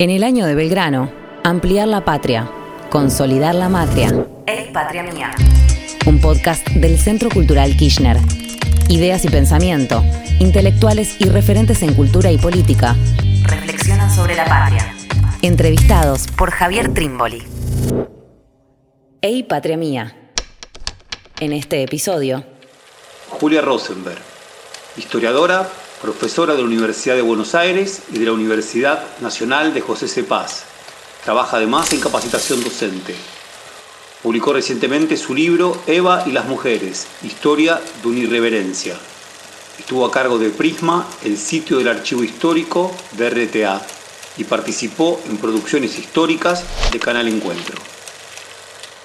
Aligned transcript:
En 0.00 0.08
el 0.08 0.24
año 0.24 0.46
de 0.46 0.54
Belgrano, 0.54 1.12
ampliar 1.44 1.86
la 1.86 2.06
patria, 2.06 2.50
consolidar 2.88 3.54
la 3.54 3.68
matria. 3.68 4.26
Ey, 4.46 4.70
patria 4.72 5.02
mía. 5.02 5.30
Un 6.06 6.22
podcast 6.22 6.66
del 6.68 6.98
Centro 6.98 7.28
Cultural 7.28 7.76
Kirchner. 7.76 8.16
Ideas 8.88 9.26
y 9.26 9.28
pensamiento, 9.28 10.02
intelectuales 10.38 11.20
y 11.20 11.26
referentes 11.26 11.82
en 11.82 11.92
cultura 11.92 12.32
y 12.32 12.38
política. 12.38 12.96
Reflexionan 13.42 14.10
sobre 14.10 14.36
la 14.36 14.46
patria. 14.46 14.90
Entrevistados 15.42 16.28
Por 16.28 16.50
Javier 16.50 16.94
Trimboli. 16.94 17.42
Ey, 19.20 19.42
patria 19.42 19.76
mía. 19.76 20.16
En 21.40 21.52
este 21.52 21.82
episodio, 21.82 22.42
Julia 23.28 23.60
Rosenberg, 23.60 24.22
historiadora, 24.96 25.68
profesora 26.00 26.54
de 26.54 26.60
la 26.60 26.66
Universidad 26.66 27.14
de 27.14 27.22
Buenos 27.22 27.54
Aires 27.54 28.02
y 28.12 28.18
de 28.18 28.24
la 28.24 28.32
Universidad 28.32 29.04
Nacional 29.20 29.74
de 29.74 29.82
José 29.82 30.08
C. 30.08 30.24
Paz. 30.24 30.64
Trabaja 31.24 31.58
además 31.58 31.92
en 31.92 32.00
capacitación 32.00 32.64
docente. 32.64 33.14
Publicó 34.22 34.54
recientemente 34.54 35.16
su 35.18 35.34
libro 35.34 35.78
Eva 35.86 36.24
y 36.26 36.32
las 36.32 36.46
mujeres, 36.46 37.06
historia 37.22 37.80
de 38.02 38.08
una 38.08 38.20
irreverencia. 38.20 38.96
Estuvo 39.78 40.06
a 40.06 40.10
cargo 40.10 40.38
de 40.38 40.50
Prisma, 40.50 41.06
el 41.24 41.36
sitio 41.36 41.78
del 41.78 41.88
archivo 41.88 42.24
histórico 42.24 42.94
de 43.12 43.28
RTA, 43.28 43.80
y 44.38 44.44
participó 44.44 45.20
en 45.28 45.36
producciones 45.36 45.98
históricas 45.98 46.64
de 46.92 46.98
Canal 46.98 47.28
Encuentro. 47.28 47.76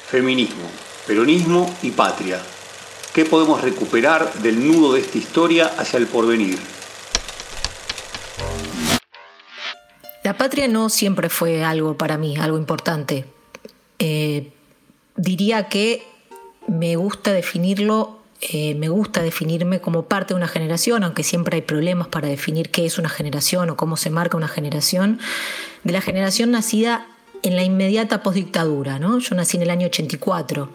Feminismo, 0.10 0.70
peronismo 1.08 1.76
y 1.82 1.92
patria. 1.92 2.42
¿Qué 3.14 3.26
podemos 3.26 3.62
recuperar 3.62 4.34
del 4.36 4.66
nudo 4.66 4.94
de 4.94 5.02
esta 5.02 5.18
historia 5.18 5.74
hacia 5.78 5.98
el 5.98 6.08
porvenir? 6.08 6.75
La 10.26 10.36
patria 10.36 10.68
no 10.68 10.90
siempre 10.90 11.30
fue 11.30 11.64
algo 11.64 12.00
para 12.00 12.18
mí, 12.18 12.36
algo 12.36 12.58
importante. 12.58 13.26
Eh, 14.00 14.52
diría 15.16 15.70
que 15.70 16.02
me 16.68 16.96
gusta 16.96 17.32
definirlo, 17.32 18.22
eh, 18.42 18.74
me 18.74 18.90
gusta 18.90 19.22
definirme 19.22 19.82
como 19.82 20.06
parte 20.08 20.34
de 20.34 20.38
una 20.38 20.48
generación, 20.48 21.04
aunque 21.04 21.22
siempre 21.22 21.58
hay 21.58 21.62
problemas 21.62 22.08
para 22.08 22.28
definir 22.28 22.72
qué 22.72 22.88
es 22.88 22.98
una 22.98 23.08
generación 23.08 23.70
o 23.70 23.78
cómo 23.78 23.98
se 23.98 24.10
marca 24.10 24.36
una 24.36 24.48
generación, 24.48 25.20
de 25.84 25.94
la 25.94 26.02
generación 26.02 26.50
nacida 26.50 27.06
en 27.44 27.56
la 27.56 27.64
inmediata 27.64 28.24
postdictadura. 28.24 28.98
¿no? 28.98 29.20
Yo 29.20 29.36
nací 29.36 29.58
en 29.58 29.62
el 29.62 29.70
año 29.70 29.86
84. 29.86 30.74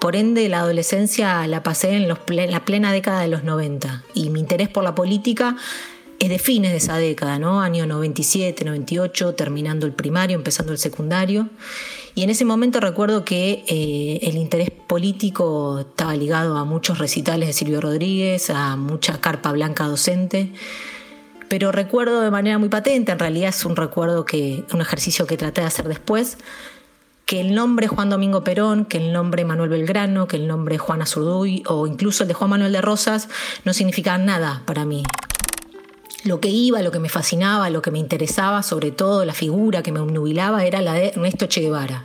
Por 0.00 0.16
ende, 0.16 0.48
la 0.48 0.58
adolescencia 0.58 1.46
la 1.46 1.62
pasé 1.62 1.94
en 1.94 2.08
la 2.08 2.64
plena 2.64 2.90
década 2.92 3.20
de 3.20 3.28
los 3.28 3.44
90 3.44 4.02
y 4.14 4.30
mi 4.30 4.40
interés 4.40 4.68
por 4.68 4.82
la 4.82 4.96
política 4.96 5.54
es 6.18 6.28
de 6.28 6.38
fines 6.38 6.72
de 6.72 6.78
esa 6.78 6.96
década, 6.96 7.38
¿no? 7.38 7.60
Año 7.60 7.86
97, 7.86 8.64
98, 8.64 9.34
terminando 9.34 9.86
el 9.86 9.92
primario, 9.92 10.36
empezando 10.36 10.72
el 10.72 10.78
secundario. 10.78 11.48
Y 12.14 12.24
en 12.24 12.30
ese 12.30 12.44
momento 12.44 12.80
recuerdo 12.80 13.24
que 13.24 13.64
eh, 13.68 14.18
el 14.22 14.36
interés 14.36 14.70
político 14.70 15.80
estaba 15.80 16.16
ligado 16.16 16.56
a 16.56 16.64
muchos 16.64 16.98
recitales 16.98 17.48
de 17.48 17.52
Silvio 17.52 17.80
Rodríguez, 17.80 18.50
a 18.50 18.74
mucha 18.76 19.20
carpa 19.20 19.52
blanca 19.52 19.84
docente. 19.84 20.52
Pero 21.48 21.70
recuerdo 21.70 22.20
de 22.20 22.30
manera 22.30 22.58
muy 22.58 22.68
patente, 22.68 23.12
en 23.12 23.18
realidad 23.18 23.50
es 23.50 23.64
un 23.64 23.76
recuerdo 23.76 24.24
que, 24.24 24.64
un 24.72 24.80
ejercicio 24.80 25.26
que 25.26 25.36
traté 25.36 25.60
de 25.60 25.68
hacer 25.68 25.86
después, 25.86 26.36
que 27.24 27.40
el 27.40 27.54
nombre 27.54 27.86
Juan 27.86 28.10
Domingo 28.10 28.42
Perón, 28.42 28.84
que 28.86 28.98
el 28.98 29.12
nombre 29.12 29.44
Manuel 29.44 29.70
Belgrano, 29.70 30.26
que 30.26 30.36
el 30.36 30.48
nombre 30.48 30.78
Juana 30.78 31.06
Zurduy 31.06 31.62
o 31.66 31.86
incluso 31.86 32.24
el 32.24 32.28
de 32.28 32.34
Juan 32.34 32.50
Manuel 32.50 32.72
de 32.72 32.82
Rosas 32.82 33.28
no 33.64 33.72
significaban 33.72 34.26
nada 34.26 34.62
para 34.66 34.84
mí 34.84 35.04
lo 36.28 36.40
que 36.40 36.48
iba, 36.48 36.82
lo 36.82 36.92
que 36.92 36.98
me 36.98 37.08
fascinaba, 37.08 37.70
lo 37.70 37.80
que 37.80 37.90
me 37.90 37.98
interesaba, 37.98 38.62
sobre 38.62 38.92
todo 38.92 39.24
la 39.24 39.32
figura 39.32 39.82
que 39.82 39.92
me 39.92 40.00
obnubilaba, 40.00 40.64
era 40.64 40.82
la 40.82 40.92
de 40.92 41.08
Ernesto 41.08 41.46
Che 41.46 41.62
Guevara. 41.62 42.04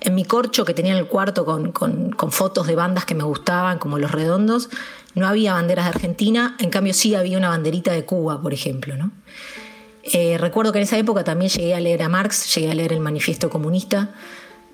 En 0.00 0.14
mi 0.14 0.24
corcho 0.24 0.64
que 0.64 0.74
tenía 0.74 0.92
en 0.92 0.98
el 0.98 1.06
cuarto 1.06 1.44
con, 1.44 2.32
fotos 2.32 2.66
de 2.66 2.74
bandas 2.74 3.04
que 3.04 3.14
me 3.14 3.22
gustaban, 3.22 3.78
como 3.78 3.98
Los 3.98 4.10
Redondos, 4.10 4.70
no 5.14 5.26
había 5.26 5.54
banderas 5.54 5.86
de 5.86 5.90
Argentina, 5.90 6.56
en 6.58 6.70
cambio 6.70 6.92
sí 6.94 7.14
había 7.14 7.38
una 7.38 7.48
banderita 7.48 7.92
de 7.92 8.04
Cuba, 8.04 8.42
por 8.42 8.52
ejemplo. 8.52 8.96
¿no? 8.96 9.12
Eh, 10.02 10.36
recuerdo 10.38 10.72
que 10.72 10.78
en 10.78 10.84
esa 10.84 10.98
época 10.98 11.22
también 11.22 11.50
llegué 11.50 11.74
a 11.74 11.80
leer 11.80 12.02
a 12.02 12.08
Marx, 12.08 12.54
llegué 12.54 12.72
a 12.72 12.74
leer 12.74 12.92
el 12.92 13.00
Manifiesto 13.00 13.50
Comunista, 13.50 14.14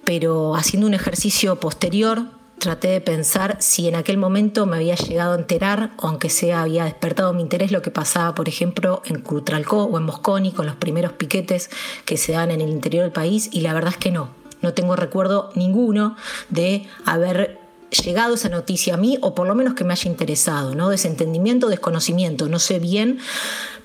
pero 0.04 0.56
haciendo 0.56 0.86
un 0.86 0.94
ejercicio 0.94 1.60
posterior 1.60 2.24
traté 2.64 2.88
de 2.88 3.00
pensar 3.02 3.58
si 3.60 3.88
en 3.88 3.94
aquel 3.94 4.16
momento 4.16 4.64
me 4.64 4.76
había 4.76 4.94
llegado 4.94 5.34
a 5.34 5.38
enterar, 5.38 5.90
o 5.98 6.08
aunque 6.08 6.30
sea 6.30 6.62
había 6.62 6.84
despertado 6.84 7.34
mi 7.34 7.42
interés, 7.42 7.70
lo 7.70 7.82
que 7.82 7.90
pasaba, 7.90 8.34
por 8.34 8.48
ejemplo, 8.48 9.02
en 9.04 9.20
Cutralcó 9.20 9.84
o 9.84 9.98
en 9.98 10.04
Mosconi, 10.04 10.50
con 10.50 10.64
los 10.64 10.74
primeros 10.76 11.12
piquetes 11.12 11.68
que 12.06 12.16
se 12.16 12.32
dan 12.32 12.50
en 12.50 12.62
el 12.62 12.70
interior 12.70 13.04
del 13.04 13.12
país, 13.12 13.50
y 13.52 13.60
la 13.60 13.74
verdad 13.74 13.92
es 13.92 13.98
que 13.98 14.10
no. 14.10 14.30
No 14.62 14.72
tengo 14.72 14.96
recuerdo 14.96 15.50
ninguno 15.54 16.16
de 16.48 16.86
haber 17.04 17.60
llegado 17.90 18.34
esa 18.34 18.48
noticia 18.48 18.94
a 18.94 18.96
mí, 18.96 19.18
o 19.20 19.34
por 19.34 19.46
lo 19.46 19.54
menos 19.54 19.74
que 19.74 19.84
me 19.84 19.92
haya 19.92 20.10
interesado, 20.10 20.74
¿no? 20.74 20.88
Desentendimiento, 20.88 21.68
desconocimiento, 21.68 22.48
no 22.48 22.58
sé 22.58 22.78
bien, 22.78 23.18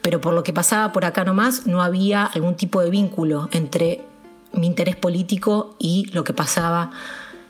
pero 0.02 0.22
por 0.22 0.34
lo 0.34 0.44
que 0.44 0.54
pasaba 0.54 0.94
por 0.94 1.04
acá 1.04 1.26
nomás, 1.26 1.68
no 1.68 1.84
había 1.84 2.24
algún 2.24 2.56
tipo 2.56 2.82
de 2.82 2.90
vínculo 2.90 3.50
entre 3.52 4.06
mi 4.54 4.68
interés 4.68 4.96
político 4.96 5.76
y 5.80 6.10
lo 6.14 6.24
que 6.24 6.34
pasaba 6.34 6.92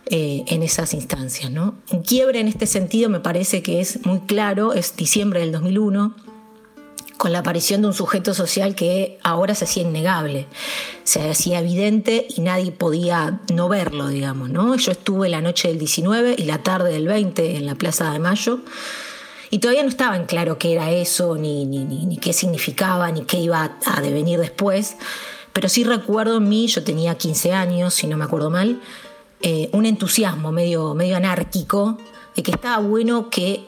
eh, 0.10 0.44
en 0.48 0.64
esas 0.64 0.94
instancias. 0.94 1.52
¿no? 1.52 1.76
Un 1.92 2.02
quiebre 2.02 2.40
en 2.40 2.48
este 2.48 2.66
sentido 2.66 3.10
me 3.10 3.20
parece 3.20 3.62
que 3.62 3.80
es 3.80 4.06
muy 4.06 4.22
claro, 4.22 4.74
es 4.74 4.96
diciembre 4.96 5.42
del 5.42 5.52
2001, 5.52 6.16
con 7.18 7.34
la 7.34 7.40
aparición 7.40 7.82
de 7.82 7.88
un 7.90 7.94
sujeto 7.94 8.34
social 8.34 8.76
que 8.76 9.20
ahora 9.24 9.54
se 9.54 9.66
hacía 9.66 9.84
innegable, 9.84 10.48
se 11.04 11.30
hacía 11.30 11.60
evidente 11.60 12.26
y 12.30 12.42
nadie 12.42 12.72
podía 12.72 13.42
no 13.54 13.68
verlo, 13.68 14.08
digamos. 14.08 14.50
¿no? 14.50 14.76
Yo 14.78 14.94
estuve 14.94 15.28
la 15.28 15.42
noche 15.42 15.68
del 15.68 15.78
19 15.78 16.36
y 16.38 16.46
la 16.46 16.64
tarde 16.64 16.94
del 16.94 17.08
20 17.08 17.58
en 17.58 17.66
la 17.66 17.76
Plaza 17.76 18.12
de 18.12 18.20
Mayo. 18.20 18.62
Y 19.52 19.60
todavía 19.60 19.84
no 19.84 19.90
estaba 19.90 20.16
en 20.16 20.26
claro 20.26 20.58
qué 20.58 20.74
era 20.74 20.92
eso, 20.92 21.36
ni, 21.36 21.66
ni, 21.66 21.84
ni, 21.84 22.18
qué 22.18 22.34
significaba, 22.34 23.12
ni 23.12 23.26
qué 23.26 23.38
iba 23.38 23.78
a 23.86 24.02
devenir 24.02 24.40
después. 24.40 24.96
Pero 25.54 25.68
sí 25.68 25.84
recuerdo 25.84 26.38
en 26.38 26.48
mí, 26.48 26.68
yo 26.68 26.84
tenía 26.84 27.16
15 27.16 27.52
años, 27.52 27.94
si 27.94 28.08
no 28.08 28.16
me 28.16 28.24
acuerdo 28.26 28.50
mal, 28.50 28.80
eh, 29.42 29.70
un 29.72 29.86
entusiasmo 29.86 30.52
medio, 30.52 30.94
medio 30.94 31.18
anárquico 31.18 31.98
de 32.36 32.44
que 32.44 32.52
estaba 32.52 32.80
bueno 32.80 33.30
que 33.30 33.68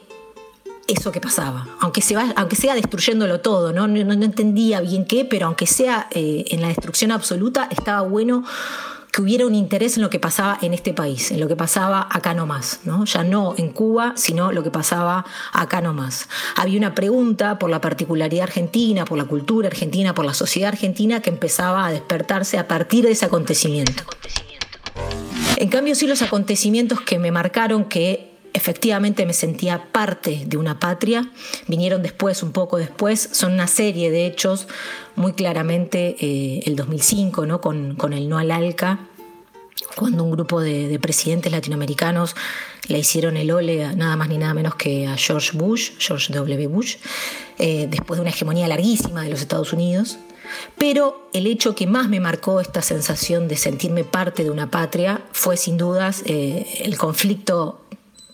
eso 0.86 1.12
que 1.12 1.20
pasaba, 1.20 1.68
aunque, 1.80 2.02
se 2.02 2.16
va, 2.16 2.32
aunque 2.36 2.56
sea 2.56 2.74
destruyéndolo 2.74 3.40
todo, 3.40 3.72
¿no? 3.72 3.86
No, 3.86 4.12
entendía 4.12 4.80
bien 4.80 5.06
qué, 5.06 5.24
pero 5.24 5.46
aunque 5.46 5.66
sea 5.66 6.08
eh, 6.10 6.44
en 6.48 6.60
la 6.60 6.68
destrucción 6.68 7.12
absoluta, 7.12 7.68
estaba 7.70 8.02
bueno 8.02 8.44
que 9.12 9.20
hubiera 9.20 9.46
un 9.46 9.54
interés 9.54 9.96
en 9.96 10.02
lo 10.02 10.08
que 10.08 10.18
pasaba 10.18 10.58
en 10.62 10.72
este 10.72 10.94
país, 10.94 11.30
en 11.30 11.38
lo 11.38 11.46
que 11.46 11.54
pasaba 11.54 12.08
acá 12.10 12.32
nomás, 12.32 12.80
¿no? 12.84 13.04
ya 13.04 13.22
no 13.22 13.54
en 13.58 13.70
Cuba, 13.70 14.14
sino 14.16 14.52
lo 14.52 14.62
que 14.62 14.70
pasaba 14.70 15.26
acá 15.52 15.82
nomás. 15.82 16.28
Había 16.56 16.78
una 16.78 16.94
pregunta 16.94 17.58
por 17.58 17.68
la 17.68 17.80
particularidad 17.80 18.44
argentina, 18.44 19.04
por 19.04 19.18
la 19.18 19.26
cultura 19.26 19.68
argentina, 19.68 20.14
por 20.14 20.24
la 20.24 20.32
sociedad 20.32 20.70
argentina 20.70 21.20
que 21.20 21.28
empezaba 21.28 21.86
a 21.86 21.92
despertarse 21.92 22.58
a 22.58 22.66
partir 22.66 23.04
de 23.04 23.12
ese 23.12 23.26
acontecimiento. 23.26 24.02
En 25.62 25.68
cambio, 25.68 25.94
sí 25.94 26.08
los 26.08 26.22
acontecimientos 26.22 27.00
que 27.02 27.20
me 27.20 27.30
marcaron 27.30 27.84
que 27.84 28.32
efectivamente 28.52 29.24
me 29.26 29.32
sentía 29.32 29.92
parte 29.92 30.42
de 30.44 30.56
una 30.56 30.80
patria, 30.80 31.30
vinieron 31.68 32.02
después, 32.02 32.42
un 32.42 32.50
poco 32.50 32.78
después, 32.78 33.28
son 33.30 33.52
una 33.52 33.68
serie 33.68 34.10
de 34.10 34.26
hechos, 34.26 34.66
muy 35.14 35.34
claramente 35.34 36.16
eh, 36.18 36.64
el 36.66 36.74
2005, 36.74 37.46
¿no? 37.46 37.60
con, 37.60 37.96
el 38.12 38.28
no 38.28 38.38
al 38.38 38.50
ALCA, 38.50 39.06
cuando 39.94 40.24
un 40.24 40.32
grupo 40.32 40.60
de, 40.60 40.98
presidentes 41.00 41.52
latinoamericanos 41.52 42.34
le 42.88 42.98
hicieron 42.98 43.36
el 43.36 43.52
ole 43.52 43.94
nada 43.94 44.16
más 44.16 44.28
ni 44.30 44.38
nada 44.38 44.54
menos 44.54 44.74
que 44.74 45.06
a 45.06 45.16
George 45.16 45.56
Bush, 45.56 45.92
George 46.00 46.32
W. 46.32 46.66
Bush, 46.66 46.96
eh, 47.60 47.86
después 47.88 48.18
de 48.18 48.22
una 48.22 48.30
hegemonía 48.30 48.66
larguísima 48.66 49.22
de 49.22 49.30
los 49.30 49.40
Estados 49.40 49.72
Unidos. 49.72 50.18
Pero 50.78 51.28
el 51.32 51.46
hecho 51.46 51.74
que 51.74 51.86
más 51.86 52.08
me 52.08 52.20
marcó 52.20 52.60
esta 52.60 52.82
sensación 52.82 53.48
de 53.48 53.56
sentirme 53.56 54.04
parte 54.04 54.44
de 54.44 54.50
una 54.50 54.70
patria 54.70 55.22
fue 55.32 55.56
sin 55.56 55.76
dudas 55.76 56.22
eh, 56.26 56.82
el 56.84 56.96
conflicto 56.96 57.80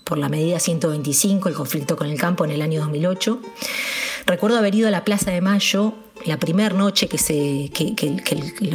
por 0.05 0.19
la 0.19 0.29
medida 0.29 0.59
125, 0.59 1.49
el 1.49 1.55
conflicto 1.55 1.97
con 1.97 2.07
el 2.09 2.19
campo 2.19 2.45
en 2.45 2.51
el 2.51 2.63
año 2.63 2.81
2008. 2.81 3.41
Recuerdo 4.27 4.59
haber 4.59 4.75
ido 4.75 4.89
a 4.89 4.91
la 4.91 5.05
Plaza 5.05 5.31
de 5.31 5.41
Mayo 5.41 5.95
la 6.27 6.39
primera 6.39 6.75
noche 6.75 7.09
que, 7.09 7.19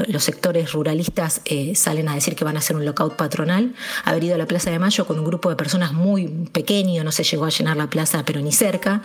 los 0.08 0.24
sectores 0.24 0.72
ruralistas 0.72 1.42
eh, 1.46 1.76
salen 1.76 2.10
a 2.10 2.16
decir 2.16 2.36
que 2.36 2.44
van 2.44 2.56
a 2.56 2.60
hacer 2.60 2.76
un 2.76 2.86
lockout 2.86 3.16
patronal, 3.16 3.74
haber 4.06 4.24
ido 4.24 4.36
a 4.36 4.38
la 4.38 4.46
Plaza 4.46 4.72
de 4.72 4.80
Mayo 4.80 5.06
con 5.06 5.20
un 5.20 5.26
grupo 5.26 5.50
de 5.50 5.56
personas 5.56 5.94
muy 5.94 6.28
pequeño, 6.52 7.04
no 7.04 7.12
se 7.12 7.24
llegó 7.24 7.46
a 7.46 7.50
llenar 7.50 7.78
la 7.78 7.88
plaza, 7.88 8.24
pero 8.26 8.42
ni 8.42 8.52
cerca. 8.52 9.02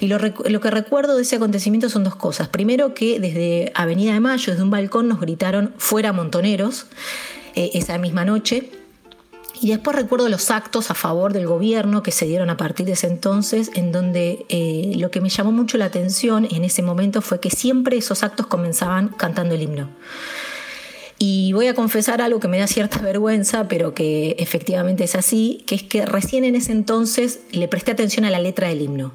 Y 0.00 0.08
lo, 0.08 0.18
que 0.18 0.70
recuerdo 0.70 1.16
de 1.16 1.22
ese 1.22 1.36
acontecimiento 1.36 1.88
son 1.88 2.04
dos 2.04 2.16
cosas. 2.16 2.48
Primero 2.48 2.94
que 2.94 3.18
desde 3.20 3.72
Avenida 3.74 4.12
de 4.12 4.20
Mayo, 4.20 4.52
desde 4.52 4.62
un 4.62 4.70
balcón, 4.70 5.08
nos 5.08 5.20
gritaron 5.20 5.74
fuera 5.78 6.12
montoneros 6.12 6.86
eh, 7.54 7.70
esa 7.74 7.98
misma 7.98 8.24
noche. 8.24 8.79
Y 9.60 9.68
después 9.68 9.94
recuerdo 9.94 10.28
los 10.30 10.50
actos 10.50 10.90
a 10.90 10.94
favor 10.94 11.34
del 11.34 11.46
gobierno 11.46 12.02
que 12.02 12.12
se 12.12 12.24
dieron 12.24 12.48
a 12.48 12.56
partir 12.56 12.86
de 12.86 12.92
ese 12.92 13.06
entonces, 13.06 13.70
en 13.74 13.92
donde 13.92 14.46
eh, 14.48 14.94
lo 14.96 15.10
que 15.10 15.20
me 15.20 15.28
llamó 15.28 15.52
mucho 15.52 15.76
la 15.76 15.84
atención 15.84 16.48
en 16.50 16.64
ese 16.64 16.80
momento 16.82 17.20
fue 17.20 17.40
que 17.40 17.50
siempre 17.50 17.98
esos 17.98 18.22
actos 18.22 18.46
comenzaban 18.46 19.08
cantando 19.08 19.54
el 19.54 19.62
himno. 19.62 19.90
Y 21.18 21.52
voy 21.52 21.66
a 21.66 21.74
confesar 21.74 22.22
algo 22.22 22.40
que 22.40 22.48
me 22.48 22.58
da 22.58 22.66
cierta 22.66 22.98
vergüenza, 23.02 23.68
pero 23.68 23.92
que 23.92 24.36
efectivamente 24.38 25.04
es 25.04 25.14
así, 25.14 25.62
que 25.66 25.74
es 25.74 25.82
que 25.82 26.06
recién 26.06 26.44
en 26.46 26.56
ese 26.56 26.72
entonces 26.72 27.40
le 27.52 27.68
presté 27.68 27.90
atención 27.90 28.24
a 28.24 28.30
la 28.30 28.40
letra 28.40 28.68
del 28.68 28.80
himno. 28.80 29.12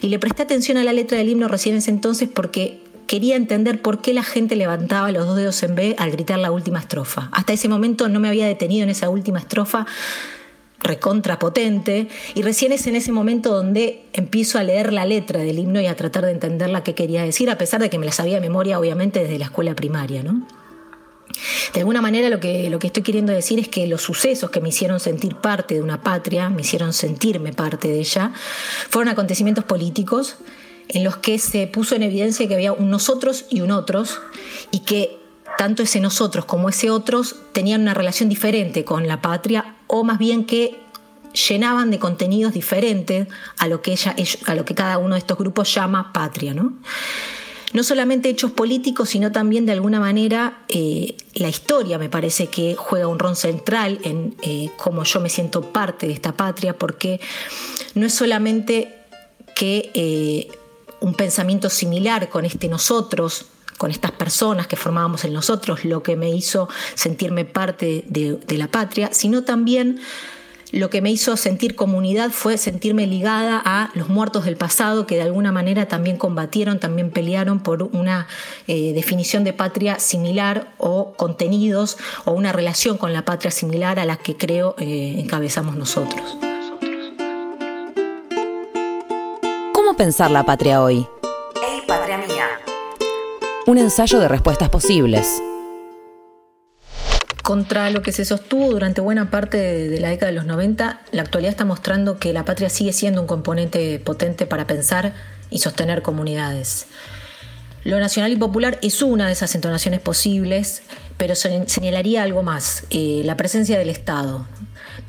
Y 0.00 0.06
le 0.06 0.20
presté 0.20 0.44
atención 0.44 0.78
a 0.78 0.84
la 0.84 0.92
letra 0.92 1.18
del 1.18 1.30
himno 1.30 1.48
recién 1.48 1.74
en 1.74 1.80
ese 1.80 1.90
entonces 1.90 2.28
porque 2.32 2.80
quería 3.10 3.34
entender 3.34 3.82
por 3.82 4.00
qué 4.00 4.14
la 4.14 4.22
gente 4.22 4.54
levantaba 4.54 5.10
los 5.10 5.26
dos 5.26 5.36
dedos 5.36 5.60
en 5.64 5.74
B 5.74 5.96
al 5.98 6.12
gritar 6.12 6.38
la 6.38 6.52
última 6.52 6.78
estrofa. 6.78 7.28
Hasta 7.32 7.52
ese 7.52 7.68
momento 7.68 8.08
no 8.08 8.20
me 8.20 8.28
había 8.28 8.46
detenido 8.46 8.84
en 8.84 8.88
esa 8.88 9.08
última 9.08 9.40
estrofa 9.40 9.84
recontrapotente 10.78 12.06
y 12.36 12.42
recién 12.42 12.70
es 12.70 12.86
en 12.86 12.94
ese 12.94 13.10
momento 13.10 13.52
donde 13.52 14.04
empiezo 14.12 14.60
a 14.60 14.62
leer 14.62 14.92
la 14.92 15.06
letra 15.06 15.40
del 15.40 15.58
himno 15.58 15.80
y 15.80 15.86
a 15.86 15.96
tratar 15.96 16.24
de 16.24 16.30
entenderla 16.30 16.84
qué 16.84 16.94
quería 16.94 17.24
decir, 17.24 17.50
a 17.50 17.58
pesar 17.58 17.80
de 17.80 17.90
que 17.90 17.98
me 17.98 18.06
la 18.06 18.12
sabía 18.12 18.36
de 18.36 18.42
memoria 18.42 18.78
obviamente 18.78 19.18
desde 19.18 19.40
la 19.40 19.46
escuela 19.46 19.74
primaria, 19.74 20.22
¿no? 20.22 20.46
De 21.74 21.80
alguna 21.80 22.00
manera 22.00 22.28
lo 22.28 22.38
que, 22.38 22.70
lo 22.70 22.78
que 22.78 22.86
estoy 22.86 23.02
queriendo 23.02 23.32
decir 23.32 23.58
es 23.58 23.66
que 23.66 23.88
los 23.88 24.02
sucesos 24.02 24.50
que 24.50 24.60
me 24.60 24.68
hicieron 24.68 25.00
sentir 25.00 25.34
parte 25.34 25.74
de 25.74 25.82
una 25.82 26.00
patria, 26.00 26.48
me 26.48 26.60
hicieron 26.60 26.92
sentirme 26.92 27.52
parte 27.52 27.88
de 27.88 27.98
ella, 27.98 28.30
fueron 28.88 29.08
acontecimientos 29.08 29.64
políticos 29.64 30.36
en 30.90 31.04
los 31.04 31.16
que 31.16 31.38
se 31.38 31.66
puso 31.66 31.94
en 31.94 32.02
evidencia 32.02 32.46
que 32.46 32.54
había 32.54 32.72
un 32.72 32.90
nosotros 32.90 33.46
y 33.48 33.60
un 33.60 33.70
otros 33.70 34.20
y 34.70 34.80
que 34.80 35.18
tanto 35.56 35.82
ese 35.82 36.00
nosotros 36.00 36.44
como 36.44 36.68
ese 36.68 36.90
otros 36.90 37.36
tenían 37.52 37.82
una 37.82 37.94
relación 37.94 38.28
diferente 38.28 38.84
con 38.84 39.06
la 39.06 39.20
patria 39.20 39.76
o 39.86 40.04
más 40.04 40.18
bien 40.18 40.44
que 40.44 40.78
llenaban 41.48 41.90
de 41.90 41.98
contenidos 41.98 42.52
diferentes 42.52 43.28
a 43.58 43.68
lo 43.68 43.82
que, 43.82 43.92
ella, 43.92 44.14
a 44.46 44.54
lo 44.54 44.64
que 44.64 44.74
cada 44.74 44.98
uno 44.98 45.14
de 45.14 45.20
estos 45.20 45.38
grupos 45.38 45.72
llama 45.72 46.12
patria. 46.12 46.54
¿no? 46.54 46.74
no 47.72 47.84
solamente 47.84 48.28
hechos 48.28 48.50
políticos, 48.50 49.10
sino 49.10 49.30
también 49.30 49.66
de 49.66 49.72
alguna 49.72 50.00
manera 50.00 50.58
eh, 50.68 51.16
la 51.34 51.48
historia 51.48 51.98
me 51.98 52.08
parece 52.08 52.48
que 52.48 52.74
juega 52.74 53.06
un 53.06 53.18
rol 53.18 53.36
central 53.36 54.00
en 54.02 54.34
eh, 54.42 54.70
cómo 54.76 55.04
yo 55.04 55.20
me 55.20 55.28
siento 55.28 55.62
parte 55.72 56.06
de 56.06 56.12
esta 56.12 56.32
patria, 56.32 56.76
porque 56.76 57.20
no 57.94 58.06
es 58.06 58.14
solamente 58.14 58.94
que 59.54 59.90
eh, 59.94 60.48
un 61.00 61.14
pensamiento 61.14 61.70
similar 61.70 62.28
con 62.28 62.44
este 62.44 62.68
nosotros, 62.68 63.46
con 63.78 63.90
estas 63.90 64.12
personas 64.12 64.66
que 64.66 64.76
formábamos 64.76 65.24
el 65.24 65.32
nosotros, 65.32 65.84
lo 65.84 66.02
que 66.02 66.16
me 66.16 66.30
hizo 66.30 66.68
sentirme 66.94 67.44
parte 67.44 68.04
de 68.06 68.58
la 68.58 68.68
patria, 68.68 69.10
sino 69.12 69.44
también 69.44 70.00
lo 70.72 70.88
que 70.90 71.02
me 71.02 71.10
hizo 71.10 71.36
sentir 71.36 71.74
comunidad 71.74 72.30
fue 72.30 72.56
sentirme 72.56 73.06
ligada 73.06 73.60
a 73.64 73.90
los 73.94 74.08
muertos 74.08 74.44
del 74.44 74.56
pasado 74.56 75.06
que 75.06 75.16
de 75.16 75.22
alguna 75.22 75.52
manera 75.52 75.88
también 75.88 76.16
combatieron, 76.16 76.78
también 76.78 77.10
pelearon 77.10 77.60
por 77.60 77.82
una 77.82 78.28
eh, 78.66 78.92
definición 78.92 79.42
de 79.44 79.52
patria 79.52 79.98
similar 79.98 80.72
o 80.78 81.12
contenidos 81.14 81.98
o 82.24 82.32
una 82.32 82.52
relación 82.52 82.98
con 82.98 83.12
la 83.12 83.24
patria 83.24 83.50
similar 83.50 83.98
a 83.98 84.04
la 84.04 84.16
que 84.16 84.36
creo 84.36 84.76
eh, 84.78 85.16
encabezamos 85.18 85.76
nosotros. 85.76 86.49
Pensar 90.00 90.30
la 90.30 90.44
patria 90.44 90.82
hoy? 90.82 91.06
Hey, 91.56 91.82
patria 91.86 92.16
mía. 92.16 92.46
Un 93.66 93.76
ensayo 93.76 94.18
de 94.18 94.28
respuestas 94.28 94.70
posibles 94.70 95.42
contra 97.42 97.90
lo 97.90 98.00
que 98.00 98.12
se 98.12 98.24
sostuvo 98.24 98.70
durante 98.70 99.02
buena 99.02 99.30
parte 99.30 99.58
de 99.58 100.00
la 100.00 100.08
década 100.08 100.30
de 100.30 100.36
los 100.36 100.46
90, 100.46 101.00
la 101.10 101.22
actualidad 101.22 101.50
está 101.50 101.64
mostrando 101.66 102.18
que 102.18 102.32
la 102.32 102.44
patria 102.46 102.70
sigue 102.70 102.92
siendo 102.92 103.20
un 103.20 103.26
componente 103.26 103.98
potente 103.98 104.46
para 104.46 104.66
pensar 104.66 105.12
y 105.50 105.58
sostener 105.58 106.00
comunidades. 106.00 106.86
Lo 107.82 107.98
nacional 107.98 108.32
y 108.32 108.36
popular 108.36 108.78
es 108.82 109.02
una 109.02 109.26
de 109.26 109.32
esas 109.32 109.54
entonaciones 109.54 110.00
posibles, 110.00 110.82
pero 111.16 111.34
señalaría 111.34 112.22
algo 112.22 112.42
más, 112.42 112.84
eh, 112.90 113.22
la 113.24 113.36
presencia 113.36 113.78
del 113.78 113.90
Estado. 113.90 114.46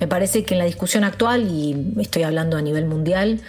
Me 0.01 0.07
parece 0.07 0.43
que 0.43 0.55
en 0.55 0.59
la 0.59 0.65
discusión 0.65 1.03
actual, 1.03 1.47
y 1.47 1.93
estoy 2.01 2.23
hablando 2.23 2.57
a 2.57 2.61
nivel 2.61 2.88
mundial, 2.88 3.39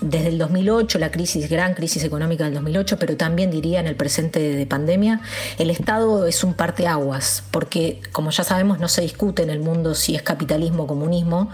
desde 0.00 0.28
el 0.28 0.38
2008, 0.38 0.98
la 0.98 1.10
crisis, 1.10 1.48
gran 1.48 1.74
crisis 1.74 2.04
económica 2.04 2.44
del 2.44 2.54
2008, 2.54 2.98
pero 2.98 3.16
también 3.16 3.50
diría 3.50 3.80
en 3.80 3.86
el 3.86 3.96
presente 3.96 4.38
de 4.40 4.66
pandemia, 4.66 5.20
el 5.58 5.70
Estado 5.70 6.26
es 6.26 6.44
un 6.44 6.54
parteaguas, 6.54 7.44
porque 7.50 8.00
como 8.12 8.30
ya 8.30 8.44
sabemos 8.44 8.78
no 8.78 8.88
se 8.88 9.02
discute 9.02 9.42
en 9.42 9.50
el 9.50 9.60
mundo 9.60 9.94
si 9.94 10.14
es 10.14 10.22
capitalismo 10.22 10.84
o 10.84 10.86
comunismo, 10.86 11.50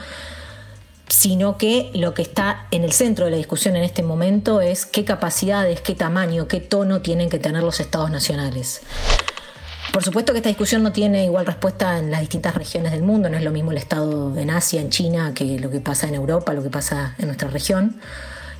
sino 1.09 1.57
que 1.57 1.91
lo 1.95 2.15
que 2.15 2.23
está 2.23 2.67
en 2.71 2.85
el 2.85 2.93
centro 2.93 3.25
de 3.25 3.31
la 3.31 3.37
discusión 3.37 3.77
en 3.77 3.85
este 3.85 4.03
momento 4.03 4.61
es 4.61 4.85
qué 4.85 5.05
capacidades, 5.05 5.81
qué 5.81 5.95
tamaño, 5.95 6.49
qué 6.49 6.61
tono 6.61 7.01
tienen 7.01 7.31
que 7.31 7.39
tener 7.39 7.63
los 7.63 7.81
estados 7.81 8.11
nacionales. 8.11 8.83
Por 9.93 10.05
supuesto 10.05 10.33
que 10.33 10.39
esta 10.39 10.51
discusión 10.51 10.83
no 10.83 10.93
tiene 10.93 11.25
igual 11.25 11.47
respuesta 11.47 11.99
en 11.99 12.11
las 12.11 12.21
distintas 12.21 12.55
regiones 12.55 12.93
del 12.93 13.03
mundo, 13.03 13.31
no 13.31 13.37
es 13.37 13.43
lo 13.43 13.51
mismo 13.51 13.73
el 13.73 13.79
estado 13.79 14.37
en 14.37 14.51
Asia, 14.51 14.81
en 14.81 14.91
China, 14.91 15.33
que 15.35 15.59
lo 15.59 15.71
que 15.71 15.81
pasa 15.81 16.07
en 16.07 16.15
Europa, 16.15 16.53
lo 16.53 16.63
que 16.63 16.71
pasa 16.71 17.15
en 17.19 17.27
nuestra 17.27 17.49
región. 17.49 17.99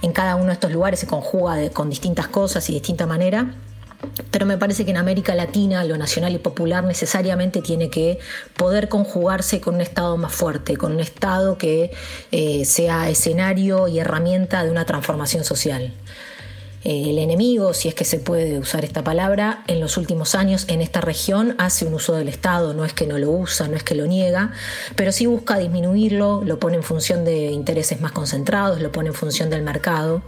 En 0.01 0.13
cada 0.13 0.37
uno 0.37 0.47
de 0.47 0.53
estos 0.55 0.73
lugares 0.73 1.01
se 1.01 1.07
conjuga 1.07 1.69
con 1.71 1.91
distintas 1.91 2.29
cosas 2.29 2.69
y 2.69 2.73
de 2.73 2.79
distinta 2.79 3.07
manera. 3.07 3.55
Pero 4.31 4.47
me 4.47 4.57
parece 4.57 4.85
que 4.85 4.93
en 4.93 4.97
América 4.97 5.35
Latina 5.35 5.85
lo 5.85 5.99
nacional 5.99 6.33
y 6.33 6.39
popular 6.39 6.85
necesariamente 6.85 7.63
tiene 7.63 7.91
que 7.91 8.21
poder 8.57 8.89
conjugarse 8.89 9.61
con 9.61 9.75
un 9.75 9.81
Estado 9.81 10.17
más 10.17 10.33
fuerte, 10.33 10.77
con 10.77 10.93
un 10.93 11.01
Estado 11.01 11.59
que 11.59 11.91
eh, 12.31 12.65
sea 12.65 13.11
escenario 13.11 13.89
y 13.89 13.99
herramienta 13.99 14.65
de 14.65 14.71
una 14.71 14.85
transformación 14.87 15.45
social 15.45 15.93
el 16.85 17.19
enemigo, 17.19 17.75
si 17.75 17.89
es 17.89 17.95
que 17.95 18.05
se 18.05 18.19
puede 18.19 18.59
usar 18.59 18.85
esta 18.85 19.03
palabra, 19.03 19.65
en 19.67 19.81
los 19.81 19.97
últimos 19.97 20.35
años 20.35 20.65
en 20.69 20.81
esta 20.81 21.01
región 21.01 21.57
hace 21.59 21.85
un 21.85 21.95
uso 21.95 22.15
del 22.15 22.29
Estado, 22.29 22.73
no 22.73 22.85
es 22.85 22.93
que 22.93 23.07
no 23.07 23.19
lo 23.19 23.31
usa, 23.31 23.67
no 23.69 23.77
es 23.77 23.83
que 23.83 23.95
lo 23.95 24.07
niega, 24.07 24.53
pero 24.95 25.11
sí 25.11 25.27
busca 25.27 25.59
disminuirlo, 25.59 26.43
lo 26.45 26.59
pone 26.59 26.77
en 26.77 26.83
función 26.83 27.25
de 27.25 27.47
intereses 27.51 28.01
más 28.01 28.13
concentrados, 28.13 28.81
lo 28.81 28.93
pone 28.93 29.09
en 29.09 29.15
función 29.15 29.51
del 29.51 29.63
mercado. 29.63 30.23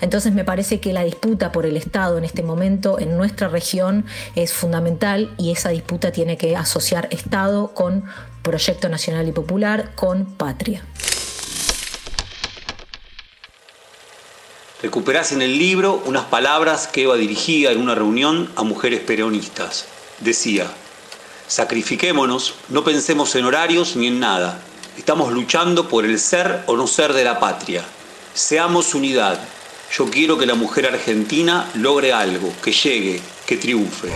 Entonces 0.00 0.32
me 0.32 0.44
parece 0.44 0.80
que 0.80 0.92
la 0.92 1.04
disputa 1.04 1.52
por 1.52 1.66
el 1.66 1.76
Estado 1.76 2.18
en 2.18 2.24
este 2.24 2.42
momento 2.42 2.98
en 2.98 3.16
nuestra 3.16 3.48
región 3.48 4.04
es 4.34 4.52
fundamental 4.52 5.32
y 5.38 5.52
esa 5.52 5.68
disputa 5.68 6.10
tiene 6.10 6.36
que 6.36 6.56
asociar 6.56 7.08
Estado 7.10 7.74
con 7.74 8.04
proyecto 8.42 8.88
nacional 8.88 9.28
y 9.28 9.32
popular, 9.32 9.92
con 9.94 10.24
patria. 10.24 10.82
Recuperás 14.82 15.30
en 15.30 15.42
el 15.42 15.58
libro 15.58 16.02
unas 16.06 16.24
palabras 16.24 16.88
que 16.88 17.04
Eva 17.04 17.16
dirigía 17.16 17.70
en 17.70 17.80
una 17.80 17.94
reunión 17.94 18.50
a 18.56 18.64
mujeres 18.64 18.98
peronistas. 18.98 19.84
Decía, 20.18 20.66
sacrifiquémonos, 21.46 22.54
no 22.68 22.82
pensemos 22.82 23.32
en 23.36 23.44
horarios 23.44 23.94
ni 23.94 24.08
en 24.08 24.18
nada. 24.18 24.60
Estamos 24.98 25.32
luchando 25.32 25.88
por 25.88 26.04
el 26.04 26.18
ser 26.18 26.64
o 26.66 26.76
no 26.76 26.88
ser 26.88 27.12
de 27.12 27.22
la 27.22 27.38
patria. 27.38 27.84
Seamos 28.34 28.92
unidad. 28.96 29.38
Yo 29.96 30.10
quiero 30.10 30.36
que 30.36 30.46
la 30.46 30.56
mujer 30.56 30.86
argentina 30.86 31.70
logre 31.74 32.12
algo, 32.12 32.52
que 32.60 32.72
llegue, 32.72 33.20
que 33.46 33.58
triunfe. 33.58 34.08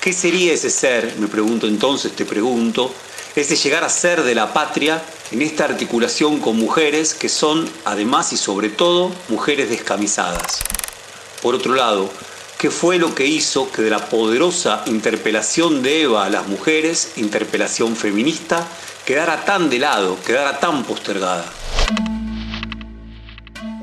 ¿Qué 0.00 0.12
sería 0.12 0.54
ese 0.54 0.70
ser? 0.70 1.14
Me 1.20 1.28
pregunto 1.28 1.68
entonces, 1.68 2.16
te 2.16 2.24
pregunto, 2.24 2.92
ese 3.40 3.56
llegar 3.56 3.84
a 3.84 3.88
ser 3.88 4.22
de 4.22 4.34
la 4.34 4.52
patria 4.52 5.00
en 5.30 5.42
esta 5.42 5.64
articulación 5.64 6.40
con 6.40 6.56
mujeres 6.56 7.14
que 7.14 7.28
son, 7.28 7.68
además 7.84 8.32
y 8.32 8.36
sobre 8.36 8.68
todo, 8.68 9.12
mujeres 9.28 9.70
descamisadas. 9.70 10.60
Por 11.42 11.54
otro 11.54 11.74
lado, 11.74 12.10
¿qué 12.58 12.70
fue 12.70 12.98
lo 12.98 13.14
que 13.14 13.26
hizo 13.26 13.70
que 13.70 13.82
de 13.82 13.90
la 13.90 14.08
poderosa 14.08 14.82
interpelación 14.86 15.82
de 15.82 16.02
Eva 16.02 16.24
a 16.24 16.30
las 16.30 16.48
mujeres, 16.48 17.12
interpelación 17.16 17.94
feminista, 17.94 18.66
quedara 19.06 19.44
tan 19.44 19.70
de 19.70 19.78
lado, 19.78 20.18
quedara 20.26 20.58
tan 20.58 20.82
postergada? 20.82 21.44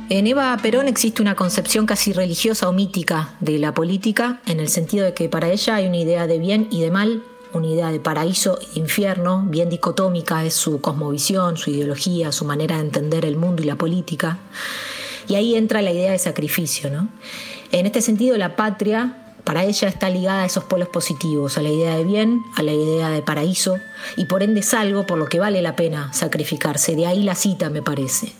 En 0.09 0.27
Eva 0.27 0.55
Perón 0.61 0.87
existe 0.87 1.21
una 1.21 1.35
concepción 1.35 1.85
casi 1.85 2.13
religiosa 2.13 2.69
o 2.69 2.73
mítica 2.73 3.35
de 3.39 3.57
la 3.57 3.73
política, 3.73 4.41
en 4.45 4.59
el 4.59 4.69
sentido 4.69 5.05
de 5.05 5.13
que 5.13 5.29
para 5.29 5.49
ella 5.49 5.75
hay 5.75 5.87
una 5.87 5.97
idea 5.97 6.27
de 6.27 6.39
bien 6.39 6.67
y 6.69 6.81
de 6.81 6.91
mal 6.91 7.23
una 7.55 7.67
idea 7.67 7.91
de 7.91 7.99
paraíso 7.99 8.59
e 8.59 8.79
infierno, 8.79 9.43
bien 9.47 9.69
dicotómica 9.69 10.43
es 10.43 10.53
su 10.53 10.81
cosmovisión, 10.81 11.57
su 11.57 11.71
ideología, 11.71 12.31
su 12.31 12.45
manera 12.45 12.75
de 12.75 12.81
entender 12.81 13.25
el 13.25 13.37
mundo 13.37 13.63
y 13.63 13.65
la 13.65 13.77
política. 13.77 14.39
Y 15.27 15.35
ahí 15.35 15.55
entra 15.55 15.81
la 15.81 15.91
idea 15.91 16.11
de 16.11 16.19
sacrificio. 16.19 16.89
¿no? 16.89 17.07
En 17.71 17.85
este 17.85 18.01
sentido, 18.01 18.37
la 18.37 18.55
patria 18.55 19.21
para 19.45 19.63
ella 19.63 19.87
está 19.87 20.09
ligada 20.09 20.43
a 20.43 20.45
esos 20.45 20.63
polos 20.65 20.89
positivos, 20.89 21.57
a 21.57 21.61
la 21.61 21.69
idea 21.69 21.95
de 21.95 22.03
bien, 22.03 22.41
a 22.57 22.63
la 22.63 22.73
idea 22.73 23.09
de 23.09 23.21
paraíso, 23.21 23.77
y 24.17 24.25
por 24.25 24.41
ende 24.41 24.61
es 24.61 24.73
algo 24.73 25.05
por 25.05 25.19
lo 25.19 25.27
que 25.27 25.39
vale 25.39 25.61
la 25.61 25.75
pena 25.75 26.11
sacrificarse. 26.13 26.95
De 26.95 27.05
ahí 27.05 27.23
la 27.23 27.35
cita, 27.35 27.69
me 27.69 27.83
parece. 27.83 28.33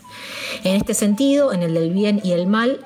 En 0.63 0.75
este 0.75 0.93
sentido, 0.93 1.53
en 1.53 1.61
el 1.61 1.75
del 1.75 1.91
bien 1.91 2.19
y 2.23 2.31
el 2.31 2.47
mal, 2.47 2.83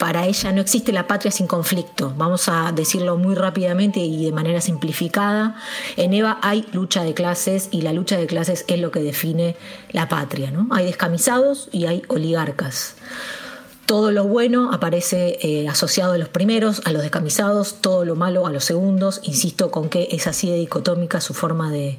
para 0.00 0.24
ella 0.24 0.50
no 0.50 0.62
existe 0.62 0.92
la 0.92 1.06
patria 1.06 1.30
sin 1.30 1.46
conflicto. 1.46 2.14
Vamos 2.16 2.48
a 2.48 2.72
decirlo 2.72 3.18
muy 3.18 3.34
rápidamente 3.34 4.00
y 4.00 4.24
de 4.24 4.32
manera 4.32 4.62
simplificada. 4.62 5.56
En 5.98 6.14
Eva 6.14 6.38
hay 6.40 6.66
lucha 6.72 7.04
de 7.04 7.12
clases 7.12 7.68
y 7.70 7.82
la 7.82 7.92
lucha 7.92 8.16
de 8.16 8.26
clases 8.26 8.64
es 8.66 8.80
lo 8.80 8.90
que 8.92 9.00
define 9.00 9.56
la 9.90 10.08
patria. 10.08 10.50
¿no? 10.50 10.68
Hay 10.70 10.86
descamisados 10.86 11.68
y 11.70 11.84
hay 11.84 12.02
oligarcas. 12.08 12.94
Todo 13.84 14.10
lo 14.10 14.24
bueno 14.24 14.72
aparece 14.72 15.38
eh, 15.42 15.68
asociado 15.68 16.14
a 16.14 16.18
los 16.18 16.30
primeros, 16.30 16.80
a 16.86 16.92
los 16.92 17.02
descamisados, 17.02 17.82
todo 17.82 18.06
lo 18.06 18.16
malo 18.16 18.46
a 18.46 18.50
los 18.50 18.64
segundos. 18.64 19.20
Insisto 19.24 19.70
con 19.70 19.90
que 19.90 20.08
es 20.12 20.26
así 20.26 20.48
de 20.48 20.56
dicotómica 20.56 21.20
su 21.20 21.34
forma 21.34 21.70
de, 21.70 21.98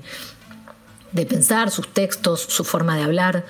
de 1.12 1.26
pensar, 1.28 1.70
sus 1.70 1.88
textos, 1.88 2.42
su 2.42 2.64
forma 2.64 2.98
de 2.98 3.04
hablar. 3.04 3.46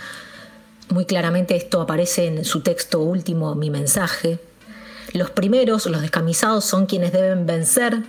Muy 0.89 1.05
claramente 1.05 1.55
esto 1.55 1.81
aparece 1.81 2.27
en 2.27 2.45
su 2.45 2.61
texto 2.61 2.99
último, 2.99 3.55
Mi 3.55 3.69
mensaje. 3.69 4.39
Los 5.13 5.29
primeros, 5.29 5.85
los 5.87 6.01
descamisados, 6.01 6.65
son 6.65 6.85
quienes 6.85 7.11
deben 7.11 7.45
vencer 7.45 8.01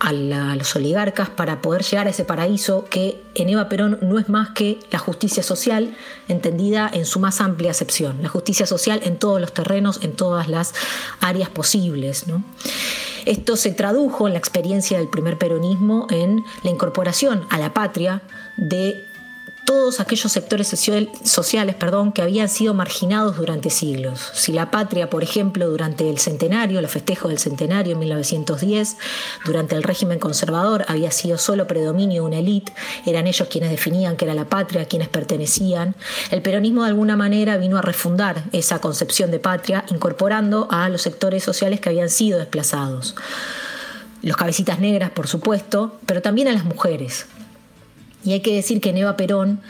a, 0.00 0.12
los 0.12 0.74
oligarcas 0.76 1.28
para 1.28 1.60
poder 1.60 1.82
llegar 1.82 2.06
a 2.06 2.10
ese 2.10 2.24
paraíso 2.24 2.86
que 2.88 3.22
en 3.34 3.50
Eva 3.50 3.68
Perón 3.68 3.98
no 4.00 4.18
es 4.18 4.28
más 4.28 4.50
que 4.50 4.78
la 4.90 4.98
justicia 4.98 5.42
social 5.42 5.94
entendida 6.26 6.90
en 6.92 7.04
su 7.04 7.20
más 7.20 7.40
amplia 7.40 7.70
acepción, 7.70 8.22
la 8.22 8.28
justicia 8.28 8.66
social 8.66 9.00
en 9.04 9.18
todos 9.18 9.40
los 9.40 9.52
terrenos, 9.52 10.00
en 10.02 10.12
todas 10.12 10.48
las 10.48 10.74
áreas 11.20 11.50
posibles. 11.50 12.24
Esto 13.26 13.56
se 13.56 13.72
tradujo 13.72 14.26
en 14.26 14.32
la 14.32 14.38
experiencia 14.38 14.98
del 14.98 15.08
primer 15.08 15.36
peronismo 15.36 16.06
en 16.10 16.42
la 16.62 16.70
incorporación 16.70 17.46
a 17.50 17.58
la 17.58 17.74
patria 17.74 18.22
de 18.56 19.04
todos 19.64 20.00
aquellos 20.00 20.32
sectores 20.32 20.68
sociales 20.68 21.74
perdón, 21.74 22.12
que 22.12 22.22
habían 22.22 22.48
sido 22.48 22.74
marginados 22.74 23.36
durante 23.36 23.70
siglos. 23.70 24.30
Si 24.34 24.52
la 24.52 24.70
patria, 24.70 25.10
por 25.10 25.22
ejemplo, 25.22 25.68
durante 25.68 26.08
el 26.08 26.18
centenario, 26.18 26.80
los 26.80 26.90
festejos 26.90 27.30
del 27.30 27.38
centenario 27.38 27.92
en 27.92 27.98
1910, 28.00 28.96
durante 29.44 29.76
el 29.76 29.82
régimen 29.82 30.18
conservador 30.18 30.84
había 30.88 31.10
sido 31.10 31.38
solo 31.38 31.66
predominio 31.66 32.22
de 32.22 32.28
una 32.28 32.38
élite, 32.38 32.72
eran 33.06 33.26
ellos 33.26 33.48
quienes 33.48 33.70
definían 33.70 34.16
que 34.16 34.24
era 34.24 34.34
la 34.34 34.48
patria, 34.48 34.86
quienes 34.86 35.08
pertenecían, 35.08 35.94
el 36.30 36.42
peronismo 36.42 36.82
de 36.82 36.88
alguna 36.88 37.16
manera 37.16 37.56
vino 37.56 37.78
a 37.78 37.82
refundar 37.82 38.44
esa 38.52 38.80
concepción 38.80 39.30
de 39.30 39.38
patria, 39.38 39.84
incorporando 39.90 40.68
a 40.70 40.88
los 40.88 41.02
sectores 41.02 41.42
sociales 41.42 41.80
que 41.80 41.88
habían 41.88 42.10
sido 42.10 42.38
desplazados. 42.38 43.14
Los 44.22 44.36
cabecitas 44.36 44.80
negras, 44.80 45.10
por 45.10 45.28
supuesto, 45.28 45.98
pero 46.04 46.20
también 46.20 46.48
a 46.48 46.52
las 46.52 46.64
mujeres, 46.64 47.26
y 48.24 48.32
hay 48.32 48.40
que 48.40 48.54
decir 48.54 48.80
que 48.80 48.90
en 48.90 48.98
Eva 48.98 49.16
Perón 49.16 49.60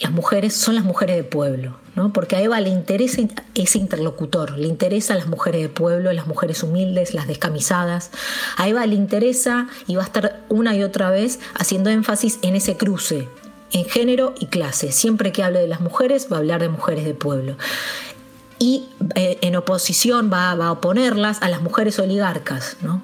las 0.00 0.12
mujeres 0.12 0.54
son 0.54 0.74
las 0.74 0.84
mujeres 0.84 1.16
de 1.16 1.24
pueblo, 1.24 1.76
¿no? 1.94 2.12
porque 2.12 2.36
a 2.36 2.40
Eva 2.40 2.60
le 2.60 2.70
interesa 2.70 3.20
ese 3.54 3.78
interlocutor, 3.78 4.56
le 4.56 4.66
interesa 4.66 5.14
las 5.14 5.26
mujeres 5.26 5.60
de 5.60 5.68
pueblo, 5.68 6.12
las 6.12 6.26
mujeres 6.26 6.62
humildes, 6.62 7.12
las 7.12 7.26
descamisadas. 7.26 8.10
A 8.56 8.68
Eva 8.68 8.86
le 8.86 8.94
interesa 8.94 9.68
y 9.86 9.96
va 9.96 10.02
a 10.02 10.06
estar 10.06 10.40
una 10.48 10.74
y 10.74 10.82
otra 10.82 11.10
vez 11.10 11.38
haciendo 11.54 11.90
énfasis 11.90 12.38
en 12.40 12.56
ese 12.56 12.78
cruce, 12.78 13.28
en 13.72 13.84
género 13.84 14.34
y 14.40 14.46
clase. 14.46 14.90
Siempre 14.90 15.32
que 15.32 15.42
hable 15.42 15.60
de 15.60 15.68
las 15.68 15.80
mujeres 15.80 16.28
va 16.32 16.36
a 16.36 16.40
hablar 16.40 16.62
de 16.62 16.70
mujeres 16.70 17.04
de 17.04 17.12
pueblo 17.12 17.56
y 18.60 18.84
eh, 19.14 19.38
en 19.40 19.56
oposición 19.56 20.30
va, 20.30 20.50
a 20.50 20.70
oponerlas 20.70 21.40
a 21.40 21.48
las 21.48 21.62
mujeres 21.62 21.98
oligarcas. 21.98 22.76
¿no? 22.82 23.02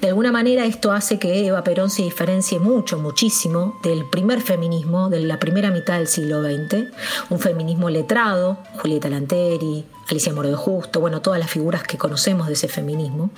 De 0.00 0.08
alguna 0.08 0.30
manera 0.30 0.64
esto 0.64 0.92
hace 0.92 1.18
que 1.18 1.44
Eva 1.44 1.64
Perón 1.64 1.90
se 1.90 2.04
diferencie 2.04 2.60
mucho, 2.60 2.98
muchísimo 2.98 3.78
del 3.82 4.08
primer 4.08 4.40
feminismo, 4.40 5.10
de 5.10 5.20
la 5.20 5.40
primera 5.40 5.72
mitad 5.72 5.98
del 5.98 6.06
siglo 6.06 6.40
XX, 6.42 6.84
un 7.30 7.40
feminismo 7.40 7.90
letrado, 7.90 8.58
Julieta 8.80 9.10
Lanteri, 9.10 9.84
Alicia 10.08 10.32
Moro 10.32 10.48
de 10.48 10.54
Justo, 10.54 11.00
bueno, 11.00 11.20
todas 11.20 11.40
las 11.40 11.50
figuras 11.50 11.82
que 11.82 11.98
conocemos 11.98 12.46
de 12.46 12.52
ese 12.52 12.68
feminismo, 12.68 13.30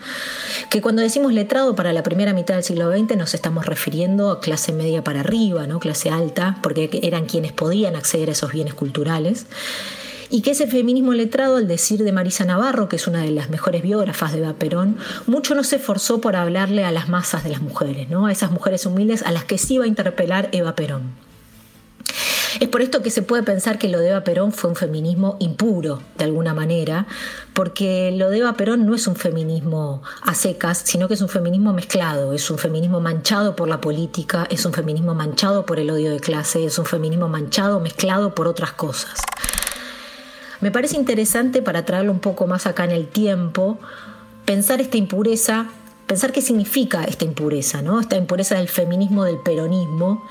que 0.69 0.83
cuando 0.83 1.01
decimos 1.01 1.33
letrado 1.33 1.75
para 1.75 1.95
la 1.95 2.03
primera 2.03 2.35
mitad 2.35 2.57
del 2.57 2.65
siglo 2.65 2.93
XX 2.93 3.17
nos 3.17 3.33
estamos 3.33 3.65
refiriendo 3.65 4.31
a 4.31 4.41
clase 4.41 4.73
media 4.73 5.03
para 5.03 5.21
arriba, 5.21 5.67
¿no? 5.67 5.81
clase 5.81 6.11
alta, 6.11 6.59
porque 6.63 6.91
eran 7.03 7.25
quienes 7.25 7.53
podían 7.53 7.97
acceder 7.97 8.29
a 8.29 8.33
esos 8.33 8.53
bienes 8.53 8.75
culturales 8.75 9.47
y 10.35 10.43
que 10.43 10.51
ese 10.51 10.67
feminismo 10.67 11.13
letrado, 11.13 11.59
al 11.59 11.69
decir 11.69 12.03
de 12.03 12.11
Marisa 12.11 12.45
Navarro, 12.45 12.89
que 12.89 12.97
es 12.97 13.07
una 13.07 13.23
de 13.23 13.31
las 13.31 13.51
mejores 13.51 13.83
biógrafas 13.83 14.33
de 14.33 14.41
Eva 14.41 14.55
Perón, 14.55 14.97
mucho 15.29 15.55
no 15.55 15.63
se 15.63 15.77
esforzó 15.77 16.21
por 16.21 16.35
hablarle 16.35 16.85
a 16.85 16.91
las 16.91 17.09
masas 17.09 17.45
de 17.45 17.51
las 17.51 17.63
mujeres, 17.63 18.09
¿no? 18.11 18.27
a 18.27 18.33
esas 18.33 18.51
mujeres 18.51 18.85
humildes 18.85 19.23
a 19.23 19.31
las 19.31 19.45
que 19.45 19.59
sí 19.59 19.75
iba 19.75 19.85
a 19.85 19.87
interpelar 19.87 20.49
Eva 20.51 20.75
Perón. 20.75 21.13
Es 22.59 22.69
por 22.69 22.83
esto 22.83 23.01
que 23.01 23.11
se 23.11 23.23
puede 23.23 23.45
pensar 23.45 23.79
que 23.79 23.89
lo 23.89 24.01
de 24.01 24.09
Eva 24.09 24.25
Perón 24.25 24.51
fue 24.51 24.71
un 24.71 24.77
feminismo 24.77 25.37
impuro, 25.39 26.03
de 26.19 26.25
alguna 26.25 26.53
manera, 26.53 27.07
porque 27.53 28.13
lo 28.13 28.29
de 28.29 28.39
Eva 28.39 28.55
Perón 28.55 28.87
no 28.87 28.97
es 28.97 29.07
un 29.07 29.15
feminismo 29.15 30.03
a 30.23 30.35
secas, 30.35 30.83
sino 30.85 31.07
que 31.07 31.15
es 31.15 31.21
un 31.21 31.29
feminismo 31.29 31.73
mezclado, 31.73 32.33
es 32.33 32.51
un 32.51 32.59
feminismo 32.59 33.01
manchado 33.01 33.55
por 33.55 33.69
la 33.69 33.81
política, 33.81 34.49
es 34.51 34.67
un 34.67 34.73
feminismo 34.73 35.15
manchado 35.15 35.65
por 35.65 35.79
el 35.79 35.91
odio 35.91 36.11
de 36.11 36.19
clase, 36.19 36.65
es 36.65 36.77
un 36.77 36.87
feminismo 36.87 37.29
manchado, 37.29 37.79
mezclado 37.79 38.35
por 38.35 38.49
otras 38.49 38.73
cosas. 38.73 39.21
Me 40.65 40.71
parece 40.71 40.97
interesante 40.97 41.61
para 41.61 41.85
traerlo 41.85 42.11
un 42.11 42.21
poco 42.21 42.47
más 42.47 42.67
acá 42.67 42.85
en 42.85 42.93
el 42.93 43.07
tiempo, 43.07 43.79
pensar 44.47 44.81
esta 44.81 44.97
impureza, 44.97 45.67
pensar 46.07 46.33
qué 46.33 46.41
significa 46.41 47.05
esta 47.05 47.27
impureza, 47.27 47.83
¿no? 47.83 48.01
Esta 48.01 48.17
impureza 48.17 48.55
del 48.55 48.71
feminismo, 48.71 49.25
del 49.25 49.37
peronismo, 49.41 50.25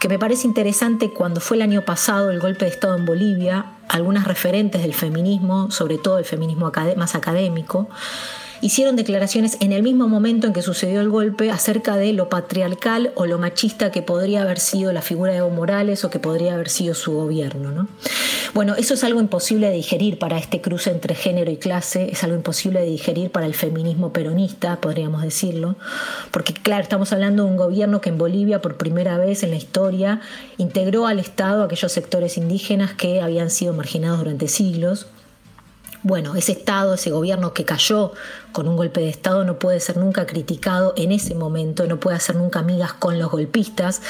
que 0.00 0.08
me 0.08 0.18
parece 0.18 0.48
interesante 0.48 1.12
cuando 1.12 1.40
fue 1.40 1.58
el 1.58 1.62
año 1.62 1.84
pasado 1.84 2.32
el 2.32 2.40
golpe 2.40 2.64
de 2.64 2.72
Estado 2.72 2.96
en 2.96 3.06
Bolivia, 3.06 3.66
algunas 3.88 4.26
referentes 4.26 4.82
del 4.82 4.94
feminismo, 4.94 5.70
sobre 5.70 5.96
todo 5.96 6.18
el 6.18 6.24
feminismo 6.24 6.72
más 6.96 7.14
académico, 7.14 7.88
hicieron 8.60 8.96
declaraciones 8.96 9.56
en 9.60 9.72
el 9.72 9.82
mismo 9.82 10.08
momento 10.08 10.46
en 10.46 10.52
que 10.52 10.62
sucedió 10.62 11.00
el 11.00 11.08
golpe 11.08 11.50
acerca 11.50 11.96
de 11.96 12.12
lo 12.12 12.28
patriarcal 12.28 13.12
o 13.14 13.26
lo 13.26 13.38
machista 13.38 13.90
que 13.90 14.02
podría 14.02 14.42
haber 14.42 14.58
sido 14.58 14.92
la 14.92 15.02
figura 15.02 15.32
de 15.32 15.38
Evo 15.38 15.50
Morales 15.50 16.04
o 16.04 16.10
que 16.10 16.18
podría 16.18 16.54
haber 16.54 16.68
sido 16.68 16.94
su 16.94 17.12
gobierno. 17.12 17.70
¿no? 17.70 17.88
Bueno, 18.54 18.74
eso 18.74 18.94
es 18.94 19.04
algo 19.04 19.20
imposible 19.20 19.68
de 19.68 19.74
digerir 19.74 20.18
para 20.18 20.38
este 20.38 20.60
cruce 20.60 20.90
entre 20.90 21.14
género 21.14 21.50
y 21.50 21.56
clase, 21.56 22.10
es 22.10 22.24
algo 22.24 22.36
imposible 22.36 22.80
de 22.80 22.86
digerir 22.86 23.30
para 23.30 23.46
el 23.46 23.54
feminismo 23.54 24.12
peronista, 24.12 24.80
podríamos 24.80 25.22
decirlo, 25.22 25.76
porque 26.30 26.52
claro, 26.52 26.82
estamos 26.82 27.12
hablando 27.12 27.44
de 27.44 27.50
un 27.50 27.56
gobierno 27.56 28.00
que 28.00 28.08
en 28.08 28.18
Bolivia 28.18 28.60
por 28.60 28.76
primera 28.76 29.18
vez 29.18 29.42
en 29.42 29.50
la 29.50 29.56
historia 29.56 30.20
integró 30.56 31.06
al 31.06 31.18
Estado 31.18 31.62
aquellos 31.62 31.92
sectores 31.92 32.36
indígenas 32.36 32.92
que 32.94 33.20
habían 33.20 33.50
sido 33.50 33.72
marginados 33.74 34.18
durante 34.18 34.48
siglos. 34.48 35.06
Bueno, 36.02 36.36
ese 36.36 36.52
Estado, 36.52 36.94
ese 36.94 37.10
gobierno 37.10 37.52
que 37.52 37.64
cayó 37.64 38.12
con 38.52 38.68
un 38.68 38.76
golpe 38.76 39.00
de 39.00 39.08
Estado 39.08 39.44
no 39.44 39.58
puede 39.58 39.80
ser 39.80 39.96
nunca 39.96 40.26
criticado 40.26 40.94
en 40.96 41.12
ese 41.12 41.34
momento, 41.34 41.86
no 41.86 42.00
puede 42.00 42.16
hacer 42.16 42.36
nunca 42.36 42.60
amigas 42.60 42.92
con 42.92 43.18
los 43.18 43.30
golpistas 43.30 44.02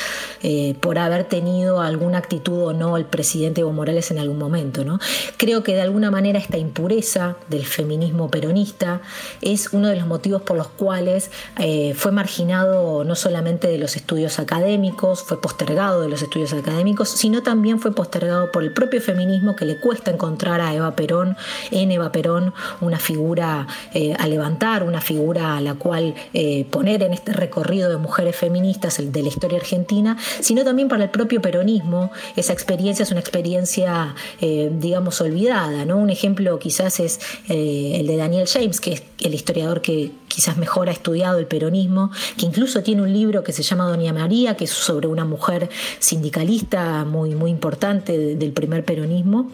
eh, 0.42 0.74
por 0.80 0.98
haber 0.98 1.24
tenido 1.24 1.80
alguna 1.80 2.18
actitud 2.18 2.62
o 2.62 2.72
no 2.72 2.96
el 2.96 3.04
presidente 3.04 3.60
Evo 3.60 3.72
Morales 3.72 4.10
en 4.10 4.18
algún 4.18 4.38
momento. 4.38 4.84
¿no? 4.84 4.98
Creo 5.36 5.62
que 5.62 5.74
de 5.74 5.82
alguna 5.82 6.10
manera 6.10 6.38
esta 6.38 6.58
impureza 6.58 7.36
del 7.48 7.64
feminismo 7.64 8.30
peronista 8.30 9.00
es 9.40 9.72
uno 9.72 9.88
de 9.88 9.96
los 9.96 10.06
motivos 10.06 10.42
por 10.42 10.56
los 10.56 10.68
cuales 10.68 11.30
eh, 11.58 11.94
fue 11.94 12.12
marginado 12.12 13.04
no 13.04 13.14
solamente 13.14 13.68
de 13.68 13.78
los 13.78 13.96
estudios 13.96 14.38
académicos, 14.38 15.22
fue 15.22 15.40
postergado 15.40 16.02
de 16.02 16.08
los 16.08 16.22
estudios 16.22 16.52
académicos, 16.52 17.08
sino 17.08 17.42
también 17.42 17.80
fue 17.80 17.92
postergado 17.92 18.50
por 18.52 18.62
el 18.62 18.72
propio 18.72 19.00
feminismo 19.00 19.56
que 19.56 19.64
le 19.64 19.78
cuesta 19.80 20.10
encontrar 20.10 20.60
a 20.60 20.74
Eva 20.74 20.94
Perón, 20.96 21.36
en 21.70 21.92
Eva 21.92 22.12
Perón, 22.12 22.54
una 22.80 22.98
figura 22.98 23.66
eh, 23.94 24.14
levantar 24.28 24.82
una 24.82 25.00
figura 25.00 25.56
a 25.56 25.60
la 25.60 25.74
cual 25.74 26.14
eh, 26.34 26.64
poner 26.70 27.02
en 27.02 27.12
este 27.12 27.32
recorrido 27.32 27.88
de 27.90 27.96
mujeres 27.96 28.36
feministas 28.36 29.00
de 29.00 29.22
la 29.22 29.28
historia 29.28 29.58
argentina, 29.58 30.16
sino 30.40 30.64
también 30.64 30.88
para 30.88 31.04
el 31.04 31.10
propio 31.10 31.40
peronismo. 31.42 32.10
Esa 32.36 32.52
experiencia 32.52 33.02
es 33.02 33.10
una 33.10 33.20
experiencia, 33.20 34.14
eh, 34.40 34.70
digamos, 34.72 35.20
olvidada. 35.20 35.84
Un 35.94 36.10
ejemplo 36.10 36.58
quizás 36.58 37.00
es 37.00 37.20
eh, 37.48 37.96
el 38.00 38.06
de 38.06 38.16
Daniel 38.16 38.46
James, 38.46 38.80
que 38.80 38.92
es 38.92 39.02
el 39.20 39.34
historiador 39.34 39.80
que 39.80 40.12
quizás 40.28 40.56
mejor 40.56 40.88
ha 40.88 40.92
estudiado 40.92 41.38
el 41.38 41.46
peronismo, 41.46 42.10
que 42.36 42.46
incluso 42.46 42.82
tiene 42.82 43.02
un 43.02 43.12
libro 43.12 43.42
que 43.42 43.52
se 43.52 43.62
llama 43.62 43.88
Doña 43.88 44.12
María, 44.12 44.56
que 44.56 44.64
es 44.64 44.70
sobre 44.70 45.08
una 45.08 45.24
mujer 45.24 45.68
sindicalista 45.98 47.04
muy, 47.04 47.34
muy 47.34 47.50
importante 47.50 48.36
del 48.36 48.52
primer 48.52 48.84
peronismo. 48.84 49.50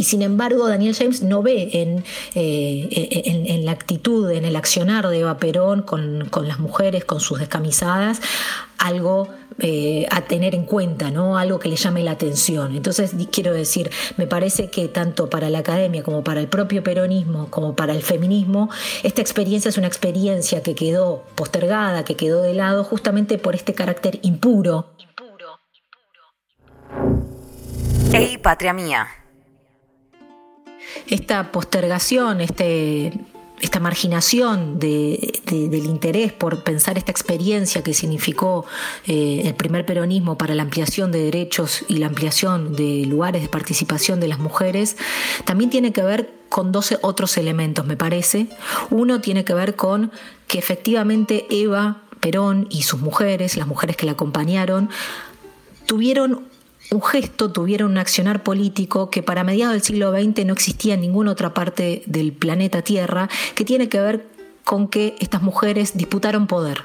Y 0.00 0.04
sin 0.04 0.22
embargo, 0.22 0.66
Daniel 0.66 0.94
James 0.94 1.22
no 1.22 1.42
ve 1.42 1.68
en, 1.74 2.02
eh, 2.34 2.88
en, 3.26 3.66
la 3.66 3.72
actitud, 3.72 4.30
en 4.30 4.46
el 4.46 4.56
accionar 4.56 5.06
de 5.08 5.20
Eva 5.20 5.36
Perón 5.36 5.82
con, 5.82 6.30
las 6.48 6.58
mujeres, 6.58 7.04
con 7.04 7.20
sus 7.20 7.38
descamisadas, 7.38 8.22
algo 8.78 9.28
eh, 9.58 10.06
a 10.10 10.22
tener 10.22 10.54
en 10.54 10.64
cuenta, 10.64 11.10
¿no? 11.10 11.36
algo 11.36 11.58
que 11.58 11.68
le 11.68 11.76
llame 11.76 12.02
la 12.02 12.12
atención. 12.12 12.74
Entonces, 12.74 13.12
quiero 13.30 13.52
decir, 13.52 13.90
me 14.16 14.26
parece 14.26 14.70
que 14.70 14.88
tanto 14.88 15.28
para 15.28 15.50
la 15.50 15.58
academia 15.58 16.02
como 16.02 16.24
para 16.24 16.40
el 16.40 16.48
propio 16.48 16.82
peronismo, 16.82 17.48
como 17.50 17.76
para 17.76 17.92
el 17.92 18.02
feminismo, 18.02 18.70
esta 19.02 19.20
experiencia 19.20 19.68
es 19.68 19.76
una 19.76 19.88
experiencia 19.88 20.62
que 20.62 20.74
quedó 20.74 21.24
postergada, 21.34 22.06
que 22.06 22.16
quedó 22.16 22.40
de 22.40 22.54
lado 22.54 22.84
justamente 22.84 23.36
por 23.36 23.54
este 23.54 23.74
carácter 23.74 24.18
impuro. 24.22 24.94
Impuro, 24.96 25.60
impuro. 26.88 28.18
Ey, 28.18 28.38
patria 28.38 28.72
mía 28.72 29.06
esta 31.06 31.52
postergación, 31.52 32.40
este 32.40 33.12
esta 33.60 33.78
marginación 33.78 34.78
del 34.78 35.84
interés 35.84 36.32
por 36.32 36.62
pensar 36.64 36.96
esta 36.96 37.12
experiencia 37.12 37.82
que 37.82 37.94
significó 37.94 38.64
eh, 39.06 39.42
el 39.44 39.54
primer 39.54 39.84
peronismo 39.84 40.38
para 40.38 40.54
la 40.54 40.62
ampliación 40.62 41.12
de 41.12 41.22
derechos 41.22 41.84
y 41.88 41.98
la 41.98 42.06
ampliación 42.06 42.74
de 42.74 43.04
lugares 43.06 43.42
de 43.42 43.48
participación 43.48 44.18
de 44.20 44.28
las 44.28 44.38
mujeres, 44.38 44.96
también 45.44 45.70
tiene 45.70 45.92
que 45.92 46.02
ver 46.02 46.32
con 46.48 46.72
12 46.72 46.98
otros 47.02 47.36
elementos, 47.36 47.86
me 47.86 47.96
parece. 47.96 48.48
Uno 48.90 49.20
tiene 49.20 49.44
que 49.44 49.54
ver 49.54 49.76
con 49.76 50.10
que 50.46 50.58
efectivamente 50.58 51.46
Eva 51.50 52.02
Perón 52.20 52.66
y 52.70 52.82
sus 52.82 53.00
mujeres, 53.00 53.56
las 53.56 53.66
mujeres 53.66 53.96
que 53.96 54.06
la 54.06 54.12
acompañaron, 54.12 54.90
tuvieron 55.86 56.49
un 56.90 57.02
gesto, 57.02 57.52
tuvieron 57.52 57.92
un 57.92 57.98
accionar 57.98 58.42
político 58.42 59.10
que 59.10 59.22
para 59.22 59.44
mediados 59.44 59.74
del 59.74 59.82
siglo 59.82 60.12
XX 60.12 60.44
no 60.44 60.52
existía 60.52 60.94
en 60.94 61.00
ninguna 61.00 61.32
otra 61.32 61.54
parte 61.54 62.02
del 62.06 62.32
planeta 62.32 62.82
Tierra, 62.82 63.28
que 63.54 63.64
tiene 63.64 63.88
que 63.88 64.00
ver 64.00 64.26
con 64.64 64.88
que 64.88 65.16
estas 65.20 65.42
mujeres 65.42 65.96
disputaron 65.96 66.46
poder. 66.46 66.82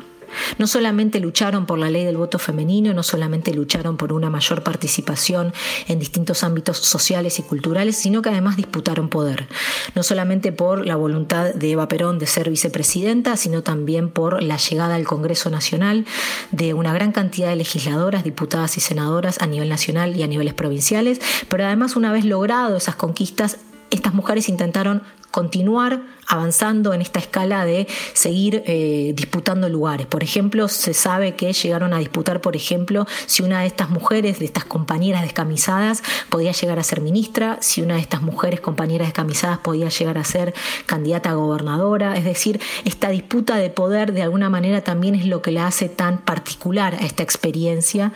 No 0.58 0.68
solamente 0.68 1.20
lucharon 1.20 1.65
por 1.65 1.80
la 1.80 1.89
ley 1.89 2.06
del 2.06 2.18
voto 2.18 2.39
femenino, 2.39 2.94
no 2.94 3.04
solamente 3.04 3.54
lucharon 3.54 3.98
por 3.98 4.13
una 4.13 4.30
mayor 4.30 4.63
participación 4.63 5.54
en 5.88 6.00
distintos 6.00 6.44
ámbitos 6.44 6.77
sociales 6.77 7.39
y 7.39 7.44
culturales, 7.44 7.96
sino 7.96 8.22
que 8.22 8.30
además 8.30 8.58
disputaron 8.58 9.10
poder. 9.10 9.48
No 9.96 10.04
solamente 10.04 10.51
por 10.51 10.86
la 10.86 10.96
voluntad 10.96 11.54
de 11.54 11.72
Eva 11.72 11.88
Perón 11.88 12.20
de 12.20 12.27
ser 12.27 12.50
vicepresidenta, 12.50 13.38
sino 13.38 13.63
también 13.63 14.10
por 14.10 14.42
la 14.42 14.58
llegada 14.58 14.96
al 14.96 15.06
Congreso 15.06 15.50
Nacional 15.50 16.06
de 16.51 16.74
una 16.74 16.94
gran 16.94 17.12
cantidad 17.12 17.50
de 17.50 17.56
legisladoras, 17.56 18.24
diputadas 18.24 18.77
y 18.77 18.82
senadoras 18.82 19.42
a 19.42 19.48
nivel 19.48 19.70
nacional 19.70 20.15
y 20.15 20.24
a 20.24 20.27
niveles 20.27 20.54
provinciales, 20.54 21.20
pero 21.50 21.65
además 21.65 21.96
una 21.96 22.12
vez 22.12 22.25
logrado 22.25 22.77
esas 22.77 22.96
conquistas, 22.96 23.58
estas 23.92 24.13
mujeres 24.13 24.50
intentaron 24.50 25.04
continuar 25.36 26.00
avanzando 26.27 26.94
en 26.94 27.01
esta 27.01 27.20
escala 27.20 27.65
de 27.65 27.89
seguir 28.13 28.63
eh, 28.68 29.12
disputando 29.18 29.68
lugares. 29.68 30.08
Por 30.08 30.24
ejemplo, 30.24 30.70
se 30.70 30.94
sabe 30.94 31.36
que 31.36 31.51
llegaron 31.51 31.92
a 31.94 32.00
disputar, 32.00 32.39
por 32.39 32.56
ejemplo, 32.56 33.06
si 33.25 33.44
una 33.44 33.60
de 33.60 33.68
estas 33.68 33.89
mujeres, 33.89 34.39
de 34.39 34.46
estas 34.46 34.63
compañeras 34.63 35.24
descamisadas, 35.24 36.04
podía 36.30 36.54
llegar 36.54 36.80
a 36.80 36.84
ser 36.84 37.01
ministra, 37.01 37.58
si 37.60 37.82
una 37.82 37.96
de 37.96 38.00
estas 38.00 38.22
mujeres 38.22 38.62
compañeras 38.62 39.10
descamisadas 39.10 39.58
podía 39.58 39.89
llegar 39.89 40.18
a 40.18 40.24
ser 40.24 40.54
candidata 40.86 41.32
a 41.32 41.34
gobernadora. 41.34 42.15
Es 42.15 42.24
decir, 42.24 42.62
esta 42.86 43.10
disputa 43.10 43.58
de 43.58 43.70
poder 43.70 44.13
de 44.13 44.22
alguna 44.22 44.50
manera 44.50 44.86
también 44.86 45.15
es 45.15 45.25
lo 45.25 45.42
que 45.42 45.51
la 45.51 45.68
hace 45.68 45.89
tan 45.89 46.20
particular 46.20 46.96
a 46.96 47.06
esta 47.06 47.24
experiencia 47.24 48.13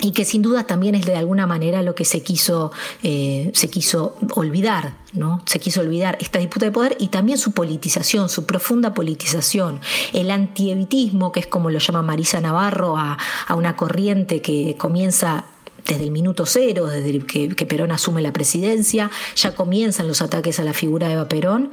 y 0.00 0.12
que 0.12 0.24
sin 0.24 0.42
duda 0.42 0.64
también 0.64 0.94
es 0.94 1.06
de 1.06 1.16
alguna 1.16 1.46
manera 1.46 1.82
lo 1.82 1.94
que 1.94 2.04
se 2.04 2.22
quiso, 2.22 2.72
eh, 3.02 3.50
se 3.54 3.68
quiso 3.68 4.16
olvidar, 4.34 4.94
¿no? 5.12 5.42
Se 5.46 5.60
quiso 5.60 5.80
olvidar 5.80 6.16
esta 6.20 6.38
disputa 6.38 6.66
de 6.66 6.72
poder 6.72 6.96
y 6.98 7.08
también 7.08 7.38
su 7.38 7.52
politización, 7.52 8.28
su 8.28 8.46
profunda 8.46 8.94
politización, 8.94 9.80
el 10.12 10.30
antievitismo, 10.30 11.32
que 11.32 11.40
es 11.40 11.46
como 11.46 11.70
lo 11.70 11.78
llama 11.78 12.02
Marisa 12.02 12.40
Navarro, 12.40 12.96
a, 12.96 13.18
a 13.46 13.54
una 13.54 13.76
corriente 13.76 14.40
que 14.40 14.76
comienza 14.78 15.44
desde 15.86 16.04
el 16.04 16.10
minuto 16.10 16.46
cero, 16.46 16.86
desde 16.86 17.20
que, 17.20 17.66
Perón 17.66 17.92
asume 17.92 18.22
la 18.22 18.32
presidencia, 18.32 19.10
ya 19.36 19.54
comienzan 19.54 20.08
los 20.08 20.22
ataques 20.22 20.60
a 20.60 20.64
la 20.64 20.72
figura 20.72 21.08
de 21.08 21.14
Eva 21.14 21.28
Perón. 21.28 21.70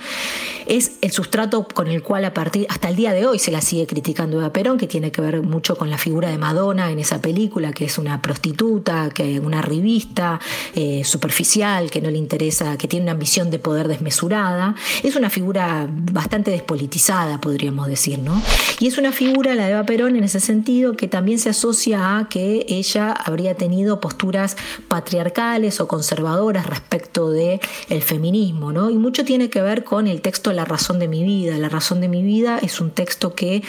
Es 0.66 0.94
el 1.02 1.12
sustrato 1.12 1.68
con 1.68 1.88
el 1.88 2.04
cual 2.04 2.26
a 2.26 2.34
partir 2.34 2.66
hasta 2.70 2.90
el 2.90 2.96
día 2.96 3.12
de 3.12 3.26
hoy 3.26 3.40
se 3.40 3.52
la 3.52 3.62
sigue 3.62 3.88
criticando 3.88 4.40
Eva 4.40 4.54
Perón, 4.54 4.78
que 4.78 4.88
tiene 4.88 5.12
que 5.12 5.22
ver 5.22 5.42
mucho 5.42 5.76
con 5.76 5.90
la 5.90 5.98
figura 5.98 6.30
de 6.30 6.38
Madonna 6.38 6.92
en 6.92 7.00
esa 7.00 7.22
película, 7.22 7.74
que 7.74 7.86
es 7.86 7.98
una 7.98 8.22
prostituta, 8.22 9.10
que 9.10 9.40
una 9.40 9.62
revista 9.62 10.40
eh, 10.76 11.04
superficial, 11.04 11.90
que 11.92 12.02
no 12.02 12.10
le 12.10 12.18
interesa, 12.18 12.78
que 12.78 12.88
tiene 12.88 13.04
una 13.04 13.14
ambición 13.14 13.50
de 13.52 13.60
poder 13.60 13.88
desmesurada. 13.88 14.76
Es 15.04 15.16
una 15.16 15.30
figura 15.30 15.88
bastante 15.90 16.52
despolitizada, 16.52 17.42
podríamos 17.42 17.88
decir, 17.88 18.20
¿no? 18.20 18.42
Y 18.80 18.88
es 18.88 18.98
una 18.98 19.12
figura, 19.12 19.56
la 19.56 19.66
de 19.66 19.72
Eva 19.72 19.84
Perón, 19.86 20.16
en 20.16 20.24
ese 20.24 20.40
sentido, 20.40 20.94
que 20.94 21.08
también 21.08 21.40
se 21.40 21.50
asocia 21.50 22.18
a 22.18 22.30
que 22.30 22.66
ella 22.70 23.12
habría 23.12 23.56
tenido 23.56 23.99
posturas 24.00 24.58
patriarcales 24.88 25.80
o 25.80 25.88
conservadoras 25.88 26.66
respecto 26.66 27.30
de 27.30 27.60
el 27.90 28.02
feminismo, 28.02 28.72
¿no? 28.72 28.90
Y 28.90 28.98
mucho 28.98 29.26
tiene 29.26 29.50
que 29.50 29.62
ver 29.62 29.84
con 29.84 30.08
el 30.08 30.22
texto 30.22 30.54
La 30.54 30.66
razón 30.66 31.00
de 31.00 31.08
mi 31.08 31.24
vida. 31.24 31.58
La 31.58 31.70
razón 31.70 32.02
de 32.02 32.08
mi 32.08 32.24
vida 32.24 32.60
es 32.62 32.82
un 32.82 32.92
texto 32.92 33.36
que 33.36 33.64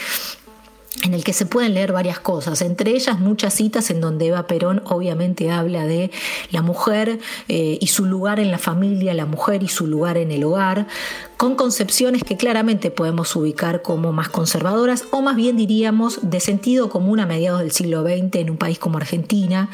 en 1.03 1.13
el 1.13 1.23
que 1.23 1.33
se 1.33 1.45
pueden 1.45 1.73
leer 1.73 1.93
varias 1.93 2.19
cosas, 2.19 2.61
entre 2.61 2.91
ellas 2.91 3.19
muchas 3.19 3.53
citas 3.53 3.89
en 3.89 4.01
donde 4.01 4.27
Eva 4.27 4.45
Perón 4.45 4.81
obviamente 4.85 5.49
habla 5.49 5.85
de 5.85 6.11
la 6.51 6.61
mujer 6.61 7.19
eh, 7.47 7.77
y 7.79 7.87
su 7.87 8.05
lugar 8.05 8.39
en 8.39 8.51
la 8.51 8.57
familia, 8.57 9.13
la 9.13 9.25
mujer 9.25 9.63
y 9.63 9.67
su 9.67 9.87
lugar 9.87 10.17
en 10.17 10.31
el 10.31 10.43
hogar, 10.43 10.87
con 11.41 11.55
concepciones 11.55 12.23
que 12.23 12.37
claramente 12.37 12.91
podemos 12.91 13.35
ubicar 13.35 13.81
como 13.81 14.11
más 14.11 14.29
conservadoras 14.29 15.05
o 15.09 15.23
más 15.23 15.35
bien 15.35 15.57
diríamos 15.57 16.19
de 16.21 16.39
sentido 16.39 16.87
común 16.87 17.19
a 17.19 17.25
mediados 17.25 17.61
del 17.61 17.71
siglo 17.71 18.03
XX 18.03 18.35
en 18.35 18.51
un 18.51 18.57
país 18.57 18.77
como 18.77 18.99
Argentina, 18.99 19.71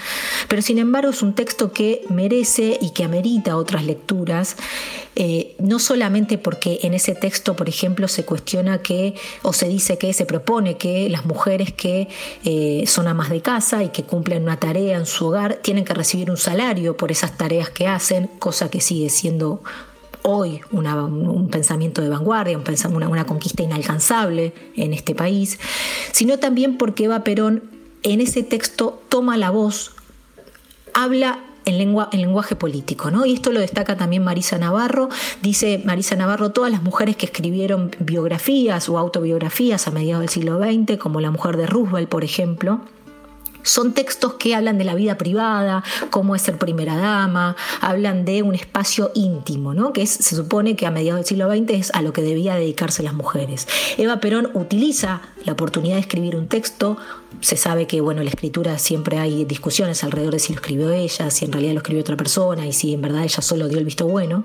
pero 0.47 0.61
sin 0.61 0.77
embargo 0.77 1.09
es 1.09 1.21
un 1.21 1.33
texto 1.35 1.73
que 1.73 2.05
merece 2.07 2.77
y 2.79 2.91
que 2.91 3.03
amerita 3.03 3.57
otras 3.57 3.83
lecturas, 3.83 4.55
eh, 5.17 5.57
no 5.59 5.79
solamente 5.79 6.37
porque 6.37 6.79
en 6.83 6.93
ese 6.93 7.15
texto, 7.15 7.57
por 7.57 7.67
ejemplo, 7.67 8.07
se 8.07 8.23
cuestiona 8.23 8.77
que 8.81 9.15
o 9.41 9.51
se 9.51 9.67
dice 9.67 9.97
que 9.97 10.13
se 10.13 10.25
propone 10.25 10.77
que 10.77 11.09
las 11.09 11.25
mujeres 11.25 11.73
que 11.73 12.07
eh, 12.45 12.85
son 12.87 13.09
amas 13.09 13.29
de 13.29 13.41
casa 13.41 13.83
y 13.83 13.89
que 13.89 14.03
cumplen 14.03 14.43
una 14.43 14.55
tarea 14.55 14.97
en 14.97 15.05
su 15.05 15.25
hogar 15.27 15.55
tienen 15.55 15.83
que 15.83 15.93
recibir 15.93 16.31
un 16.31 16.37
salario 16.37 16.95
por 16.95 17.11
esas 17.11 17.35
tareas 17.35 17.69
que 17.69 17.87
hacen, 17.87 18.27
cosa 18.39 18.71
que 18.71 18.79
sigue 18.79 19.09
siendo 19.09 19.63
hoy 20.27 20.59
un 20.71 21.47
pensamiento 21.49 22.01
de 22.01 22.09
vanguardia, 22.09 22.57
un 22.57 22.95
una, 22.95 23.07
una 23.07 23.25
conquista 23.25 23.63
inalcanzable 23.63 24.53
en 24.75 24.93
este 24.93 25.15
país, 25.15 25.57
sino 26.11 26.37
también 26.37 26.77
porque 26.77 27.05
Eva 27.05 27.23
Perón 27.23 27.63
en 28.03 28.19
ese 28.21 28.43
texto 28.43 29.01
toma 29.09 29.37
la 29.37 29.49
voz, 29.49 29.93
habla 30.93 31.39
en, 31.65 31.77
lengua, 31.77 32.09
en 32.11 32.21
lenguaje 32.21 32.55
político, 32.55 33.09
¿no? 33.09 33.25
Y 33.25 33.33
esto 33.33 33.51
lo 33.51 33.59
destaca 33.59 33.95
también 33.95 34.23
Marisa 34.23 34.57
Navarro. 34.57 35.09
Dice 35.41 35.81
Marisa 35.85 36.15
Navarro, 36.15 36.51
todas 36.51 36.71
las 36.71 36.83
mujeres 36.83 37.15
que 37.15 37.25
escribieron 37.25 37.91
biografías 37.99 38.89
o 38.89 38.97
autobiografías 38.97 39.87
a 39.87 39.91
mediados 39.91 40.21
del 40.21 40.29
siglo 40.29 40.59
XX, 40.59 40.97
como 40.97 41.21
la 41.21 41.31
mujer 41.31 41.57
de 41.57 41.67
Roosevelt, 41.67 42.09
por 42.09 42.23
ejemplo, 42.23 42.81
son 43.67 43.93
textos 43.93 44.33
que 44.33 44.55
hablan 44.55 44.77
de 44.77 44.83
la 44.83 44.95
vida 44.95 45.17
privada, 45.17 45.83
cómo 46.09 46.35
es 46.35 46.41
ser 46.41 46.57
primera 46.57 46.95
dama, 46.95 47.55
hablan 47.81 48.25
de 48.25 48.41
un 48.43 48.55
espacio 48.55 49.11
íntimo, 49.13 49.73
¿no? 49.73 49.93
que 49.93 50.07
se 50.07 50.35
supone 50.35 50.75
que 50.75 50.85
a 50.85 50.91
mediados 50.91 51.19
del 51.19 51.25
siglo 51.25 51.49
XX 51.49 51.69
es 51.71 51.91
a 51.93 52.01
lo 52.01 52.13
que 52.13 52.21
debía 52.21 52.55
dedicarse 52.55 53.03
las 53.03 53.13
mujeres. 53.13 53.67
Eva 53.97 54.19
Perón 54.19 54.49
utiliza 54.53 55.21
la 55.45 55.53
oportunidad 55.53 55.95
de 55.95 56.01
escribir 56.01 56.35
un 56.35 56.47
texto, 56.47 56.97
se 57.41 57.57
sabe 57.57 57.87
que 57.87 58.01
bueno, 58.01 58.23
la 58.23 58.29
escritura 58.29 58.77
siempre 58.79 59.19
hay 59.19 59.45
discusiones 59.45 60.03
alrededor 60.03 60.33
de 60.33 60.39
si 60.39 60.53
lo 60.53 60.59
escribió 60.59 60.91
ella, 60.91 61.29
si 61.29 61.45
en 61.45 61.51
realidad 61.51 61.73
lo 61.73 61.79
escribió 61.79 62.01
otra 62.01 62.17
persona 62.17 62.65
y 62.65 62.73
si 62.73 62.93
en 62.93 63.01
verdad 63.01 63.23
ella 63.23 63.41
solo 63.41 63.67
dio 63.67 63.77
el 63.77 63.85
visto 63.85 64.07
bueno, 64.07 64.43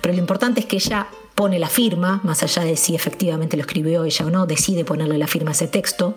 pero 0.00 0.14
lo 0.14 0.20
importante 0.20 0.60
es 0.60 0.66
que 0.66 0.76
ella 0.76 1.08
pone 1.36 1.58
la 1.58 1.68
firma, 1.68 2.20
más 2.24 2.42
allá 2.42 2.64
de 2.64 2.76
si 2.76 2.96
efectivamente 2.96 3.56
lo 3.56 3.60
escribió 3.60 4.04
ella 4.04 4.26
o 4.26 4.30
no, 4.30 4.46
decide 4.46 4.84
ponerle 4.84 5.18
la 5.18 5.28
firma 5.28 5.50
a 5.50 5.52
ese 5.52 5.68
texto. 5.68 6.16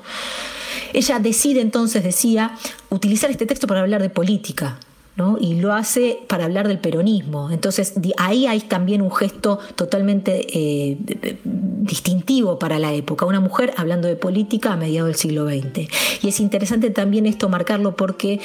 Ella 0.93 1.19
decide 1.19 1.59
entonces, 1.59 2.03
decía, 2.03 2.57
utilizar 2.89 3.29
este 3.29 3.45
texto 3.45 3.67
para 3.67 3.81
hablar 3.81 4.01
de 4.01 4.09
política, 4.09 4.79
¿no? 5.17 5.37
y 5.39 5.55
lo 5.55 5.73
hace 5.73 6.19
para 6.27 6.45
hablar 6.45 6.69
del 6.69 6.79
peronismo. 6.79 7.51
Entonces 7.51 7.93
ahí 8.17 8.47
hay 8.47 8.61
también 8.61 9.01
un 9.01 9.11
gesto 9.11 9.59
totalmente 9.75 10.47
eh, 10.57 10.97
distintivo 11.43 12.57
para 12.57 12.79
la 12.79 12.93
época, 12.93 13.25
una 13.25 13.41
mujer 13.41 13.73
hablando 13.75 14.07
de 14.07 14.15
política 14.15 14.71
a 14.71 14.77
mediados 14.77 15.09
del 15.09 15.17
siglo 15.17 15.45
XX. 15.45 15.89
Y 16.23 16.29
es 16.29 16.39
interesante 16.39 16.91
también 16.91 17.25
esto 17.25 17.49
marcarlo 17.49 17.97
porque 17.97 18.39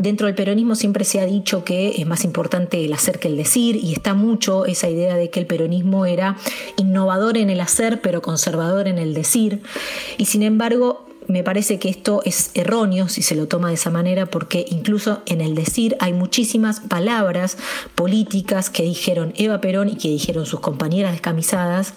Dentro 0.00 0.28
del 0.28 0.34
peronismo 0.34 0.76
siempre 0.76 1.04
se 1.04 1.20
ha 1.20 1.26
dicho 1.26 1.62
que 1.62 2.00
es 2.00 2.06
más 2.06 2.24
importante 2.24 2.82
el 2.82 2.92
hacer 2.94 3.18
que 3.18 3.28
el 3.28 3.36
decir 3.36 3.76
y 3.76 3.92
está 3.92 4.14
mucho 4.14 4.64
esa 4.64 4.88
idea 4.88 5.14
de 5.14 5.28
que 5.28 5.40
el 5.40 5.46
peronismo 5.46 6.06
era 6.06 6.38
innovador 6.78 7.36
en 7.36 7.50
el 7.50 7.60
hacer 7.60 8.00
pero 8.00 8.22
conservador 8.22 8.88
en 8.88 8.96
el 8.96 9.12
decir. 9.12 9.60
Y 10.16 10.24
sin 10.24 10.42
embargo, 10.42 11.06
me 11.26 11.44
parece 11.44 11.78
que 11.78 11.90
esto 11.90 12.22
es 12.24 12.50
erróneo 12.54 13.10
si 13.10 13.20
se 13.20 13.34
lo 13.34 13.46
toma 13.46 13.68
de 13.68 13.74
esa 13.74 13.90
manera 13.90 14.24
porque 14.24 14.64
incluso 14.70 15.20
en 15.26 15.42
el 15.42 15.54
decir 15.54 15.98
hay 16.00 16.14
muchísimas 16.14 16.80
palabras 16.80 17.58
políticas 17.94 18.70
que 18.70 18.84
dijeron 18.84 19.34
Eva 19.36 19.60
Perón 19.60 19.90
y 19.90 19.96
que 19.96 20.08
dijeron 20.08 20.46
sus 20.46 20.60
compañeras 20.60 21.12
descamisadas 21.12 21.92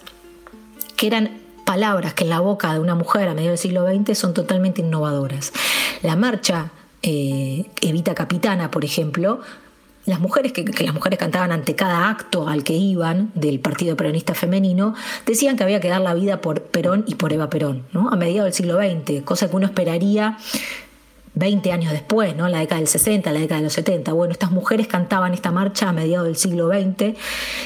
que 0.98 1.08
eran 1.08 1.40
palabras 1.66 2.14
que 2.14 2.26
en 2.26 2.32
la 2.32 2.42
boca 2.42 2.74
de 2.74 2.82
una 2.82 2.96
mujer 2.96 3.30
a 3.30 3.34
mediados 3.34 3.62
del 3.62 3.72
siglo 3.72 3.88
XX 3.88 4.18
son 4.18 4.34
totalmente 4.34 4.82
innovadoras. 4.82 5.54
La 6.02 6.18
marcha 6.18 6.74
eh, 7.04 7.66
Evita 7.82 8.16
Capitana, 8.16 8.72
por 8.72 8.84
ejemplo, 8.84 9.42
las 10.06 10.20
mujeres 10.20 10.52
que, 10.52 10.64
las 10.84 10.94
mujeres 10.94 11.20
cantaban 11.20 11.52
ante 11.52 11.76
cada 11.76 12.10
acto 12.10 12.48
al 12.48 12.64
que 12.64 12.74
iban 12.74 13.32
del 13.36 13.60
Partido 13.60 13.96
Peronista 13.96 14.34
Femenino 14.34 14.96
decían 15.26 15.56
que 15.56 15.64
había 15.64 15.80
que 15.80 15.90
dar 15.90 16.02
la 16.02 16.14
vida 16.14 16.42
por 16.42 16.62
Perón 16.64 17.06
y 17.08 17.16
por 17.16 17.32
Eva 17.32 17.50
Perón, 17.50 17.84
¿no? 17.94 18.10
a 18.10 18.16
mediados 18.16 18.46
del 18.46 18.54
siglo 18.54 18.78
XX, 18.78 19.24
cosa 19.24 19.50
que 19.50 19.56
uno 19.56 19.66
esperaría 19.66 20.38
20 21.36 21.72
años 21.72 21.92
después, 21.92 22.36
¿no? 22.36 22.48
la 22.48 22.60
década 22.60 22.80
del 22.80 22.88
60, 22.88 23.32
la 23.32 23.40
década 23.40 23.60
de 23.60 23.66
los 23.66 23.74
70. 23.74 24.14
Bueno, 24.14 24.34
estas 24.34 24.52
mujeres 24.52 24.88
cantaban 24.88 25.34
esta 25.34 25.52
marcha 25.52 25.90
a 25.90 25.94
mediados 25.94 26.28
del 26.28 26.36
siglo 26.36 26.70
XX 26.70 27.18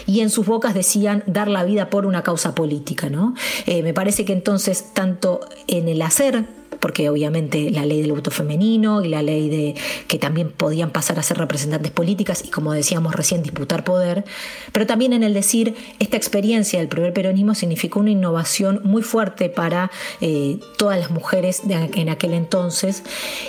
y 0.05 0.21
en 0.21 0.29
sus 0.29 0.45
bocas 0.45 0.73
decían 0.73 1.23
dar 1.25 1.47
la 1.47 1.63
vida 1.63 1.89
por 1.89 2.05
una 2.05 2.23
causa 2.23 2.55
política. 2.55 3.09
¿no? 3.09 3.33
Eh, 3.65 3.83
me 3.83 3.93
parece 3.93 4.25
que 4.25 4.33
entonces, 4.33 4.93
tanto 4.93 5.41
en 5.67 5.89
el 5.89 6.01
hacer 6.01 6.45
porque 6.79 7.09
obviamente 7.09 7.69
la 7.71 7.85
ley 7.85 8.01
del 8.01 8.11
voto 8.11 8.31
femenino 8.31 9.03
y 9.03 9.09
la 9.09 9.21
ley 9.21 9.49
de 9.49 9.75
que 10.07 10.17
también 10.17 10.51
podían 10.51 10.91
pasar 10.91 11.19
a 11.19 11.23
ser 11.23 11.37
representantes 11.37 11.91
políticas 11.91 12.43
y 12.45 12.49
como 12.49 12.73
decíamos 12.73 13.15
recién 13.15 13.43
disputar 13.43 13.83
poder, 13.83 14.25
pero 14.71 14.85
también 14.85 15.13
en 15.13 15.23
el 15.23 15.33
decir 15.33 15.75
esta 15.99 16.17
experiencia 16.17 16.79
del 16.79 16.87
primer 16.87 17.13
peronismo 17.13 17.55
significó 17.55 17.99
una 17.99 18.11
innovación 18.11 18.81
muy 18.83 19.01
fuerte 19.01 19.49
para 19.49 19.91
eh, 20.21 20.59
todas 20.77 20.99
las 20.99 21.11
mujeres 21.11 21.61
en 21.67 22.09
aquel 22.09 22.33
entonces. 22.33 23.03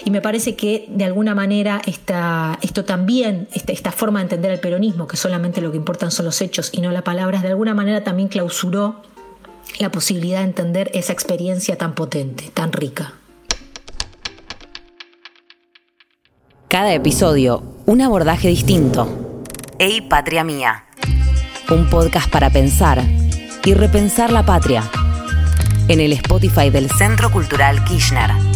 Y 0.04 0.10
me 0.10 0.20
parece 0.20 0.56
que 0.56 0.86
de 0.88 1.04
alguna 1.04 1.34
manera 1.34 1.82
esta, 1.86 2.58
esto 2.62 2.84
también, 2.84 3.48
esta, 3.52 3.72
esta 3.72 3.92
forma 3.92 4.20
de 4.20 4.24
entender 4.24 4.50
el 4.52 4.60
peronismo, 4.60 5.06
que 5.06 5.16
solamente 5.16 5.60
lo 5.60 5.70
que 5.70 5.76
importan 5.76 6.10
son 6.10 6.26
los 6.26 6.40
hechos 6.40 6.70
y 6.72 6.80
no 6.80 6.90
las 6.90 7.02
palabras, 7.02 7.42
de 7.42 7.48
alguna 7.48 7.74
manera 7.74 8.04
también 8.04 8.28
clausuró 8.28 9.02
la 9.78 9.90
posibilidad 9.90 10.38
de 10.38 10.44
entender 10.44 10.90
esa 10.94 11.12
experiencia 11.12 11.76
tan 11.76 11.94
potente, 11.94 12.50
tan 12.52 12.72
rica. 12.72 13.14
Cada 16.68 16.92
episodio, 16.92 17.62
un 17.86 18.02
abordaje 18.02 18.48
distinto. 18.48 19.42
Ey, 19.78 20.02
patria 20.02 20.44
mía. 20.44 20.84
Un 21.70 21.88
podcast 21.88 22.30
para 22.30 22.50
pensar 22.50 23.02
y 23.64 23.74
repensar 23.74 24.32
la 24.32 24.44
patria. 24.44 24.82
En 25.88 26.00
el 26.00 26.12
Spotify 26.12 26.70
del 26.70 26.90
Centro 26.90 27.30
Cultural 27.30 27.84
Kirchner. 27.84 28.47